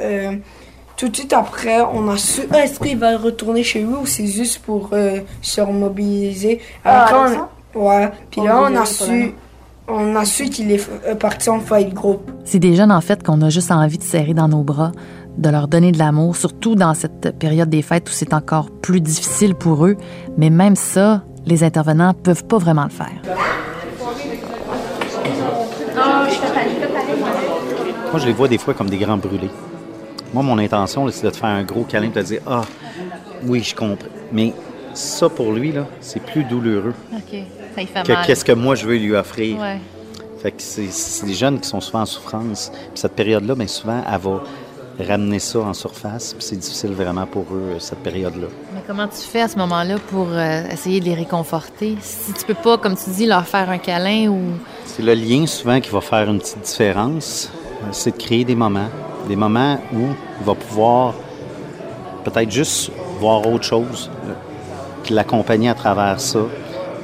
tout 0.98 1.10
de 1.10 1.16
suite 1.16 1.34
après, 1.34 1.82
on 1.82 2.08
a 2.10 2.18
su, 2.18 2.42
Ah, 2.52 2.64
est-ce 2.64 2.80
qu'il 2.80 2.98
va 2.98 3.18
retourner 3.18 3.64
chez 3.64 3.80
lui 3.82 3.94
ou 4.02 4.06
c'est 4.06 4.28
juste 4.28 4.60
pour 4.60 4.90
euh, 4.94 5.20
se 5.42 5.62
remobiliser? 5.62 6.62
Ah, 6.84 7.08
on- 7.12 7.16
Alexandre? 7.24 7.50
ouais, 7.76 8.12
puis 8.32 8.42
là, 8.42 8.62
on 8.62 8.76
a 8.76 8.86
su, 8.86 9.34
on 9.88 10.16
a 10.16 10.26
su 10.26 10.46
qu'il 10.50 10.72
est 10.72 10.90
euh, 11.08 11.16
parti 11.16 11.50
en 11.50 11.60
fight 11.60 11.94
group. 11.94 12.32
C'est 12.46 12.60
des 12.60 12.76
jeunes, 12.76 12.92
en 12.92 13.02
fait, 13.02 13.24
qu'on 13.24 13.42
a 13.42 13.50
juste 13.50 13.72
envie 13.72 13.98
de 13.98 14.04
serrer 14.04 14.34
dans 14.34 14.48
nos 14.48 14.64
bras, 14.64 14.92
de 15.38 15.50
leur 15.50 15.68
donner 15.68 15.92
de 15.92 15.98
l'amour, 16.00 16.36
surtout 16.38 16.76
dans 16.76 16.94
cette 16.94 17.38
période 17.38 17.70
des 17.70 17.82
fêtes 17.82 18.10
où 18.10 18.14
c'est 18.14 18.34
encore 18.34 18.70
plus 18.72 19.02
difficile 19.02 19.54
pour 19.56 19.86
eux. 19.86 19.98
Mais 20.38 20.50
même 20.50 20.76
ça, 20.78 21.24
les 21.46 21.64
intervenants 21.64 22.14
peuvent 22.14 22.46
pas 22.46 22.58
vraiment 22.58 22.86
le 22.86 22.90
faire. 22.90 23.22
Moi, 28.12 28.20
je 28.22 28.26
les 28.28 28.34
vois 28.34 28.48
des 28.48 28.58
fois 28.58 28.74
comme 28.74 28.90
des 28.90 28.98
grands 28.98 29.18
brûlés. 29.18 29.50
Moi, 30.36 30.44
mon 30.44 30.58
intention, 30.58 31.10
c'est 31.12 31.26
de 31.26 31.32
te 31.32 31.38
faire 31.38 31.48
un 31.48 31.64
gros 31.64 31.84
câlin, 31.86 32.10
de 32.10 32.14
te 32.14 32.20
dire 32.20 32.42
Ah, 32.46 32.64
oui, 33.46 33.64
je 33.64 33.74
comprends. 33.74 34.10
Mais 34.34 34.52
ça, 34.94 35.30
pour 35.30 35.54
lui, 35.54 35.72
là, 35.72 35.86
c'est 36.02 36.20
plus 36.22 36.44
douloureux 36.44 36.94
OK. 37.14 37.40
Ça 37.74 37.82
y 37.82 37.86
fait 37.86 38.04
que 38.04 38.26
qu'est-ce 38.28 38.44
que 38.44 38.52
moi, 38.52 38.76
je 38.76 38.86
veux 38.86 38.98
lui 38.98 39.16
offrir. 39.16 39.58
Ouais. 39.62 39.80
Fait 40.44 40.52
que 40.52 40.62
c'est- 40.62 41.26
des 41.26 41.34
jeunes 41.34 41.62
qui 41.62 41.70
sont 41.70 41.80
souvent 41.80 42.02
en 42.02 42.06
souffrance. 42.06 42.70
Puis 42.74 42.82
cette 43.00 43.14
période-là, 43.16 43.56
bien 43.56 43.68
souvent, 43.68 44.02
elle 44.06 44.20
va 44.20 44.44
ramener 45.08 45.40
ça 45.40 45.60
en 45.60 45.74
surface. 45.74 46.34
Puis 46.34 46.44
c'est 46.46 46.58
difficile 46.58 46.92
vraiment 46.92 47.26
pour 47.26 47.44
eux, 47.54 47.72
euh, 47.76 47.80
cette 47.80 48.00
période-là. 48.00 48.48
Mais 48.74 48.82
comment 48.86 49.08
tu 49.08 49.22
fais 49.22 49.40
à 49.42 49.48
ce 49.48 49.58
moment-là 49.58 49.96
pour 50.10 50.28
euh, 50.32 50.68
essayer 50.70 51.00
de 51.00 51.06
les 51.06 51.16
réconforter? 51.16 51.96
Si 52.02 52.34
tu 52.34 52.44
peux 52.46 52.54
pas, 52.56 52.78
comme 52.78 52.98
tu 52.98 53.10
dis, 53.12 53.26
leur 53.26 53.48
faire 53.48 53.70
un 53.70 53.78
câlin 53.78 54.28
ou... 54.28 54.42
C'est 54.86 55.02
le 55.04 55.14
lien 55.14 55.48
souvent 55.48 55.80
qui 55.80 55.92
va 55.92 56.02
faire 56.02 56.30
une 56.30 56.40
petite 56.40 56.60
différence. 56.62 57.50
Euh, 57.84 57.88
C'est 57.92 58.12
de 58.18 58.22
créer 58.22 58.44
des 58.44 58.56
moments. 58.56 58.90
Des 59.28 59.36
moments 59.36 59.80
où 59.94 60.08
il 60.40 60.46
va 60.46 60.54
pouvoir 60.54 61.14
peut-être 62.24 62.52
juste 62.52 62.92
voir 63.20 63.46
autre 63.48 63.64
chose, 63.64 64.10
euh, 64.28 64.34
puis 65.04 65.14
l'accompagner 65.14 65.70
à 65.70 65.74
travers 65.74 66.20
ça. 66.20 66.40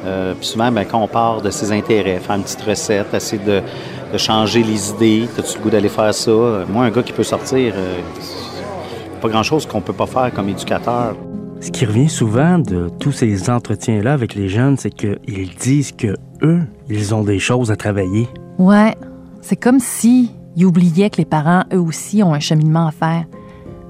Euh, 0.05 0.33
puis 0.33 0.47
souvent, 0.47 0.71
ben, 0.71 0.83
quand 0.85 0.99
on 1.01 1.07
part 1.07 1.41
de 1.41 1.49
ses 1.51 1.71
intérêts, 1.71 2.19
faire 2.19 2.35
une 2.35 2.43
petite 2.43 2.61
recette, 2.61 3.13
essayer 3.13 3.41
de, 3.43 3.61
de 4.11 4.17
changer 4.17 4.63
les 4.63 4.89
idées, 4.91 5.27
as-tu 5.37 5.57
le 5.57 5.63
goût 5.63 5.69
d'aller 5.69 5.89
faire 5.89 6.13
ça? 6.13 6.31
Euh, 6.31 6.65
Moi, 6.67 6.85
un 6.85 6.89
gars 6.89 7.03
qui 7.03 7.13
peut 7.13 7.23
sortir, 7.23 7.73
euh, 7.75 7.99
pas 9.21 9.29
grand-chose 9.29 9.65
qu'on 9.67 9.81
peut 9.81 9.93
pas 9.93 10.07
faire 10.07 10.31
comme 10.33 10.49
éducateur. 10.49 11.15
Ce 11.59 11.69
qui 11.69 11.85
revient 11.85 12.09
souvent 12.09 12.57
de 12.57 12.89
tous 12.99 13.11
ces 13.11 13.51
entretiens-là 13.51 14.13
avec 14.13 14.33
les 14.33 14.49
jeunes, 14.49 14.77
c'est 14.77 14.89
qu'ils 14.89 15.55
disent 15.59 15.91
que 15.91 16.15
eux, 16.41 16.61
ils 16.89 17.13
ont 17.13 17.21
des 17.21 17.37
choses 17.37 17.69
à 17.69 17.75
travailler. 17.75 18.27
Ouais, 18.57 18.95
c'est 19.41 19.57
comme 19.57 19.79
si 19.79 20.31
ils 20.55 20.65
oubliaient 20.65 21.09
que 21.09 21.17
les 21.17 21.25
parents, 21.25 21.63
eux 21.73 21.79
aussi, 21.79 22.23
ont 22.23 22.33
un 22.33 22.39
cheminement 22.39 22.87
à 22.87 22.91
faire. 22.91 23.25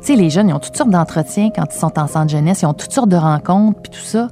Tu 0.01 0.07
sais, 0.07 0.15
les 0.15 0.29
jeunes, 0.29 0.49
ils 0.49 0.53
ont 0.53 0.59
toutes 0.59 0.75
sortes 0.75 0.89
d'entretiens 0.89 1.49
quand 1.55 1.65
ils 1.71 1.79
sont 1.79 1.99
en 1.99 2.07
centre 2.07 2.29
jeunesse, 2.29 2.61
ils 2.61 2.65
ont 2.65 2.73
toutes 2.73 2.91
sortes 2.91 3.09
de 3.09 3.15
rencontres, 3.15 3.81
puis 3.81 3.91
tout 3.91 4.05
ça. 4.05 4.29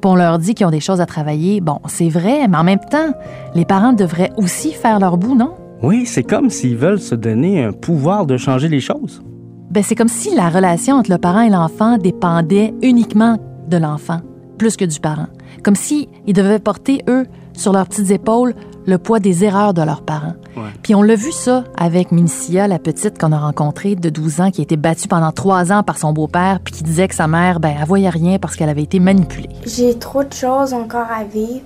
Puis 0.00 0.10
on 0.10 0.14
leur 0.14 0.38
dit 0.38 0.54
qu'ils 0.54 0.66
ont 0.66 0.70
des 0.70 0.80
choses 0.80 1.00
à 1.00 1.06
travailler. 1.06 1.60
Bon, 1.60 1.80
c'est 1.86 2.08
vrai, 2.08 2.46
mais 2.46 2.56
en 2.56 2.64
même 2.64 2.78
temps, 2.78 3.12
les 3.54 3.64
parents 3.64 3.92
devraient 3.92 4.30
aussi 4.36 4.72
faire 4.72 5.00
leur 5.00 5.16
bout, 5.16 5.34
non? 5.34 5.54
Oui, 5.82 6.06
c'est 6.06 6.22
comme 6.22 6.50
s'ils 6.50 6.76
veulent 6.76 7.00
se 7.00 7.14
donner 7.14 7.64
un 7.64 7.72
pouvoir 7.72 8.26
de 8.26 8.36
changer 8.36 8.68
les 8.68 8.80
choses. 8.80 9.22
Ben, 9.70 9.82
c'est 9.82 9.94
comme 9.94 10.08
si 10.08 10.34
la 10.34 10.48
relation 10.48 10.96
entre 10.96 11.10
le 11.10 11.18
parent 11.18 11.42
et 11.42 11.50
l'enfant 11.50 11.98
dépendait 11.98 12.74
uniquement 12.82 13.38
de 13.68 13.76
l'enfant, 13.76 14.20
plus 14.56 14.76
que 14.76 14.84
du 14.84 14.98
parent. 14.98 15.26
Comme 15.62 15.76
si 15.76 16.08
ils 16.26 16.32
devaient 16.32 16.58
porter, 16.58 17.02
eux, 17.08 17.26
sur 17.58 17.72
leurs 17.72 17.86
petites 17.86 18.10
épaules, 18.10 18.54
le 18.86 18.98
poids 18.98 19.20
des 19.20 19.44
erreurs 19.44 19.74
de 19.74 19.82
leurs 19.82 20.02
parents. 20.02 20.34
Puis 20.82 20.94
on 20.94 21.02
l'a 21.02 21.14
vu 21.14 21.30
ça 21.30 21.64
avec 21.76 22.10
Minicia, 22.10 22.66
la 22.66 22.78
petite 22.78 23.18
qu'on 23.20 23.32
a 23.32 23.38
rencontrée 23.38 23.94
de 23.94 24.10
12 24.10 24.40
ans, 24.40 24.50
qui 24.50 24.60
a 24.60 24.64
été 24.64 24.76
battue 24.76 25.06
pendant 25.08 25.30
trois 25.30 25.70
ans 25.72 25.82
par 25.82 25.98
son 25.98 26.12
beau-père, 26.12 26.58
puis 26.64 26.74
qui 26.74 26.82
disait 26.82 27.06
que 27.08 27.14
sa 27.14 27.26
mère, 27.28 27.60
ben, 27.60 27.74
elle 27.80 27.86
voyait 27.86 28.08
rien 28.08 28.38
parce 28.38 28.56
qu'elle 28.56 28.68
avait 28.68 28.82
été 28.82 28.98
manipulée. 28.98 29.50
J'ai 29.66 29.96
trop 29.98 30.24
de 30.24 30.32
choses 30.32 30.72
encore 30.72 31.06
à 31.10 31.24
vivre. 31.24 31.60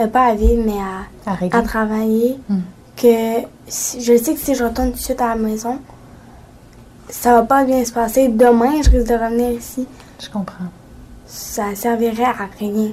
Euh, 0.00 0.06
pas 0.06 0.26
à 0.26 0.34
vivre, 0.34 0.62
mais 0.66 0.78
à, 1.26 1.30
À 1.32 1.58
à 1.58 1.62
travailler. 1.62 2.36
Hmm. 2.48 2.58
Que 2.96 3.40
si- 3.66 4.00
je 4.02 4.16
sais 4.16 4.34
que 4.34 4.40
si 4.40 4.54
je 4.54 4.62
retourne 4.64 4.90
tout 4.90 4.96
de 4.98 5.00
suite 5.02 5.20
à 5.20 5.28
la 5.28 5.36
maison, 5.36 5.78
ça 7.08 7.34
va 7.34 7.42
pas 7.42 7.64
bien 7.64 7.84
se 7.84 7.92
passer. 7.92 8.28
Demain, 8.28 8.82
je 8.84 8.90
risque 8.90 9.08
de 9.08 9.14
revenir 9.14 9.50
ici. 9.50 9.86
Je 10.22 10.28
comprends. 10.30 10.64
Ça 11.26 11.74
servirait 11.74 12.24
à 12.24 12.34
rien. 12.58 12.90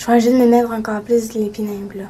Je 0.00 0.06
vais 0.06 0.18
juste 0.18 0.34
me 0.34 0.46
mettre 0.46 0.72
encore 0.72 1.02
plus 1.02 1.28
plats. 1.28 2.04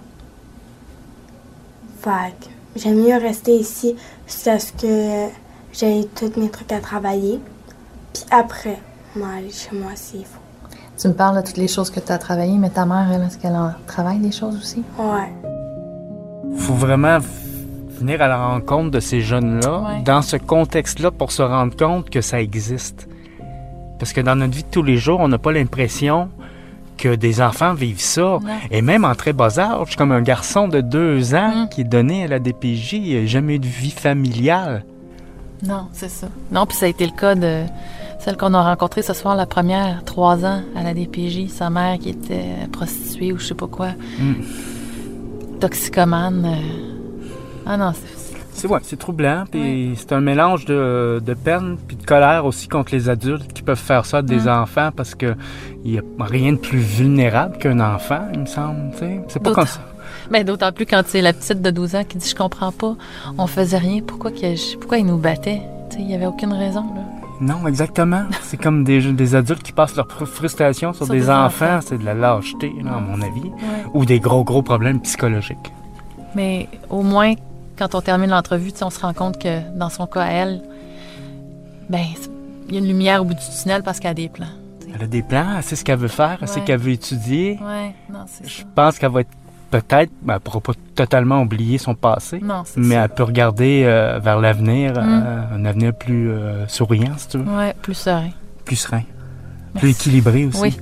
Fait 2.01 2.35
que 2.41 2.47
j'aime 2.77 3.03
mieux 3.03 3.17
rester 3.17 3.57
ici 3.57 3.97
jusqu'à 4.29 4.61
ce 4.61 4.73
que 4.73 5.27
j'ai 5.73 6.05
tous 6.15 6.39
mes 6.39 6.49
trucs 6.51 6.71
à 6.71 6.79
travailler. 6.79 7.41
Puis 8.15 8.23
après, 8.31 8.79
moi, 9.17 9.27
aller 9.39 9.51
chez 9.51 9.75
moi 9.75 9.91
s'il 9.97 10.25
faut. 10.25 10.39
Tu 10.97 11.09
me 11.09 11.15
parles 11.15 11.43
de 11.43 11.47
toutes 11.47 11.57
les 11.57 11.67
choses 11.67 11.91
que 11.91 11.99
tu 11.99 12.13
as 12.13 12.19
travaillées, 12.19 12.59
mais 12.59 12.71
ta 12.71 12.87
mère, 12.87 13.11
elle, 13.13 13.23
est-ce 13.23 13.39
qu'elle 13.39 13.57
en 13.57 13.73
travaille 13.89 14.19
des 14.21 14.31
choses 14.31 14.57
aussi? 14.57 14.85
Ouais. 14.97 15.33
faut 16.59 16.75
vraiment 16.75 17.19
venir 17.99 18.23
à 18.23 18.29
la 18.29 18.47
rencontre 18.47 18.93
de 18.93 19.01
ces 19.01 19.21
jeunes-là 19.21 19.81
Ouais. 19.81 20.03
dans 20.05 20.23
ce 20.23 20.37
contexte-là 20.37 21.11
pour 21.11 21.33
se 21.33 21.43
rendre 21.43 21.77
compte 21.77 22.09
que 22.09 22.21
ça 22.21 22.41
existe. 22.41 23.09
Parce 23.99 24.13
que 24.13 24.21
dans 24.21 24.37
notre 24.37 24.55
vie 24.55 24.63
de 24.63 24.69
tous 24.71 24.85
les 24.85 24.97
jours, 24.97 25.19
on 25.21 25.27
n'a 25.29 25.39
pas 25.39 25.51
l'impression 25.53 26.29
que 27.01 27.15
des 27.17 27.41
enfants 27.41 27.75
vivent 27.75 28.01
ça. 28.01 28.39
Et 28.71 28.83
même 28.83 29.05
en 29.05 29.15
très 29.15 29.33
bas 29.33 29.59
âge, 29.59 29.97
comme 29.97 30.13
un 30.13 30.23
garçon 30.23 30.69
de 30.69 30.81
deux 30.81 31.35
ans 31.35 31.65
Mm. 31.65 31.69
qui 31.71 31.81
est 31.81 31.85
donné 31.85 32.25
à 32.25 32.29
la 32.29 32.39
DPJ, 32.39 32.93
il 32.95 33.21
n'a 33.21 33.27
jamais 33.27 33.55
eu 33.57 33.59
de 33.59 33.67
vie 33.67 33.91
familiale. 33.91 34.85
Non, 35.67 35.89
c'est 35.93 36.11
ça. 36.11 36.29
Non, 36.53 36.67
puis 36.67 36.77
ça 36.77 36.87
a 36.87 36.89
été 36.89 37.05
le 37.07 37.13
cas 37.13 37.35
de 37.35 37.65
celle 38.19 38.37
qu'on 38.37 38.53
a 38.55 38.63
rencontrée 38.63 39.03
ce 39.03 39.13
soir, 39.15 39.35
la 39.35 39.47
première, 39.47 40.05
trois 40.05 40.45
ans 40.45 40.61
à 40.77 40.83
la 40.83 40.95
DPJ, 40.95 41.49
sa 41.49 41.71
mère 41.71 41.99
qui 41.99 42.11
était 42.11 42.45
prostituée 42.73 43.33
ou 43.33 43.39
je 43.39 43.47
sais 43.47 43.55
pas 43.55 43.67
quoi, 43.67 43.89
Mm. 44.19 44.35
toxicomane. 45.61 46.45
euh. 46.47 47.67
Ah 47.67 47.77
non, 47.77 47.93
c'est... 47.95 48.30
C'est 48.61 48.69
ouais, 48.69 48.81
c'est 48.83 48.99
troublant, 48.99 49.45
puis 49.51 49.95
c'est 49.97 50.13
un 50.13 50.21
mélange 50.21 50.67
de, 50.67 51.23
de 51.25 51.33
peine 51.35 51.79
puis 51.89 51.97
de 51.97 52.05
colère 52.05 52.45
aussi 52.45 52.69
contre 52.69 52.93
les 52.93 53.09
adultes 53.09 53.53
qui 53.55 53.63
peuvent 53.63 53.79
faire 53.79 54.05
ça 54.05 54.19
à 54.19 54.23
des 54.23 54.49
enfants 54.49 54.91
parce 54.95 55.15
que 55.15 55.35
il 55.83 55.93
y 55.95 55.99
a 55.99 56.03
rien 56.19 56.53
de 56.53 56.59
plus 56.59 56.79
vulnérable 56.79 57.57
qu'un 57.57 57.81
enfant, 57.81 58.21
il 58.35 58.41
me 58.41 58.47
semble. 58.47 58.91
C'est 59.29 59.43
pas 59.43 59.53
comme 59.53 59.67
ça. 59.67 59.81
Ben, 60.31 60.45
d'autant 60.45 60.73
plus 60.73 60.85
quand 60.85 61.03
c'est 61.07 61.23
la 61.23 61.33
petite 61.33 61.63
de 61.63 61.71
12 61.71 61.95
ans 61.97 62.05
qui 62.07 62.19
dit 62.19 62.29
Je 62.29 62.35
comprends 62.35 62.71
pas, 62.71 62.97
on 63.39 63.47
faisait 63.47 63.79
rien, 63.79 64.01
pourquoi, 64.07 64.31
pourquoi 64.79 64.99
ils 64.99 65.07
nous 65.07 65.17
battaient? 65.17 65.63
Il 65.99 66.11
y 66.11 66.15
avait 66.15 66.27
aucune 66.27 66.53
raison. 66.53 66.85
Là. 66.95 67.01
Non, 67.41 67.67
exactement. 67.67 68.25
C'est 68.43 68.59
comme 68.59 68.85
des, 68.85 69.01
des 69.13 69.35
adultes 69.35 69.63
qui 69.63 69.73
passent 69.73 69.97
leur 69.97 70.07
fr- 70.07 70.27
frustration 70.27 70.93
sur, 70.93 71.07
Sur 71.07 71.15
des, 71.15 71.21
des 71.21 71.31
enfants. 71.31 71.47
enfants. 71.47 71.81
C'est 71.83 71.99
de 71.99 72.05
la 72.05 72.13
lâcheté, 72.13 72.71
là, 72.85 72.97
à 72.97 73.01
mon 73.01 73.23
avis. 73.23 73.51
Ou 73.95 74.05
des 74.05 74.21
gros, 74.21 74.45
gros 74.45 74.61
problèmes 74.63 75.01
psychologiques. 75.01 75.73
Mais 76.35 76.69
au 76.91 77.03
moins, 77.03 77.33
quand 77.81 77.95
on 77.95 78.01
termine 78.03 78.31
l'entrevue, 78.31 78.71
on 78.83 78.91
se 78.91 79.01
rend 79.01 79.13
compte 79.15 79.39
que 79.43 79.61
dans 79.77 79.89
son 79.89 80.07
cas, 80.07 80.27
elle, 80.27 80.61
ben, 81.89 82.05
il 82.69 82.75
y 82.75 82.79
a 82.79 82.81
une 82.81 82.87
lumière 82.87 83.23
au 83.23 83.25
bout 83.25 83.35
du 83.35 83.41
tunnel 83.63 83.83
parce 83.83 83.99
qu'elle 83.99 84.13
a 84.13 84.15
des 84.15 84.29
plans. 84.29 84.47
Elle 84.95 85.03
a 85.03 85.07
des 85.07 85.23
plans, 85.23 85.47
elle 85.57 85.63
sait 85.63 85.77
ce 85.77 85.85
qu'elle 85.85 85.99
veut 85.99 86.09
faire, 86.09 86.39
elle 86.43 86.49
sait 86.49 86.61
Ouais. 86.61 86.65
qu'elle 86.67 86.81
veut 86.81 86.93
étudier. 86.93 87.59
Ouais, 87.65 87.95
non, 88.13 88.25
c'est 88.27 88.47
Je 88.49 88.59
ça. 88.61 88.65
pense 88.75 88.99
qu'elle 88.99 89.11
va 89.13 89.23
être 89.23 89.31
peut-être, 89.71 90.11
ben, 90.23 90.35
elle 90.35 90.41
pourra 90.41 90.61
pas 90.61 90.73
totalement 90.95 91.41
oublier 91.43 91.79
son 91.79 91.95
passé, 91.95 92.41
Non, 92.43 92.63
c'est 92.67 92.81
mais 92.81 92.97
ça. 92.97 93.05
elle 93.05 93.09
peut 93.11 93.23
regarder 93.23 93.85
euh, 93.87 94.19
vers 94.19 94.39
l'avenir, 94.41 94.93
Mm. 94.93 94.97
euh, 94.99 95.57
un 95.57 95.65
avenir 95.65 95.95
plus 95.95 96.31
euh, 96.31 96.67
souriant, 96.69 97.13
si 97.17 97.29
tu 97.29 97.39
veux, 97.39 97.45
Ouais, 97.51 97.75
plus 97.81 97.95
serein. 97.95 98.31
plus 98.65 98.77
serein, 98.77 99.03
plus 99.79 99.91
équilibré 99.91 100.45
aussi. 100.47 100.61
Oui. 100.61 100.77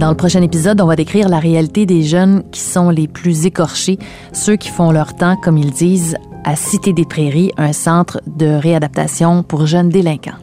Dans 0.00 0.08
le 0.08 0.16
prochain 0.16 0.40
épisode, 0.40 0.80
on 0.80 0.86
va 0.86 0.96
décrire 0.96 1.28
la 1.28 1.38
réalité 1.38 1.84
des 1.84 2.02
jeunes 2.02 2.42
qui 2.52 2.60
sont 2.60 2.88
les 2.88 3.06
plus 3.06 3.44
écorchés, 3.44 3.98
ceux 4.32 4.56
qui 4.56 4.70
font 4.70 4.92
leur 4.92 5.14
temps, 5.14 5.36
comme 5.36 5.58
ils 5.58 5.72
disent, 5.72 6.16
à 6.42 6.56
Cité 6.56 6.94
des 6.94 7.04
Prairies, 7.04 7.52
un 7.58 7.74
centre 7.74 8.18
de 8.26 8.46
réadaptation 8.46 9.42
pour 9.42 9.66
jeunes 9.66 9.90
délinquants. 9.90 10.38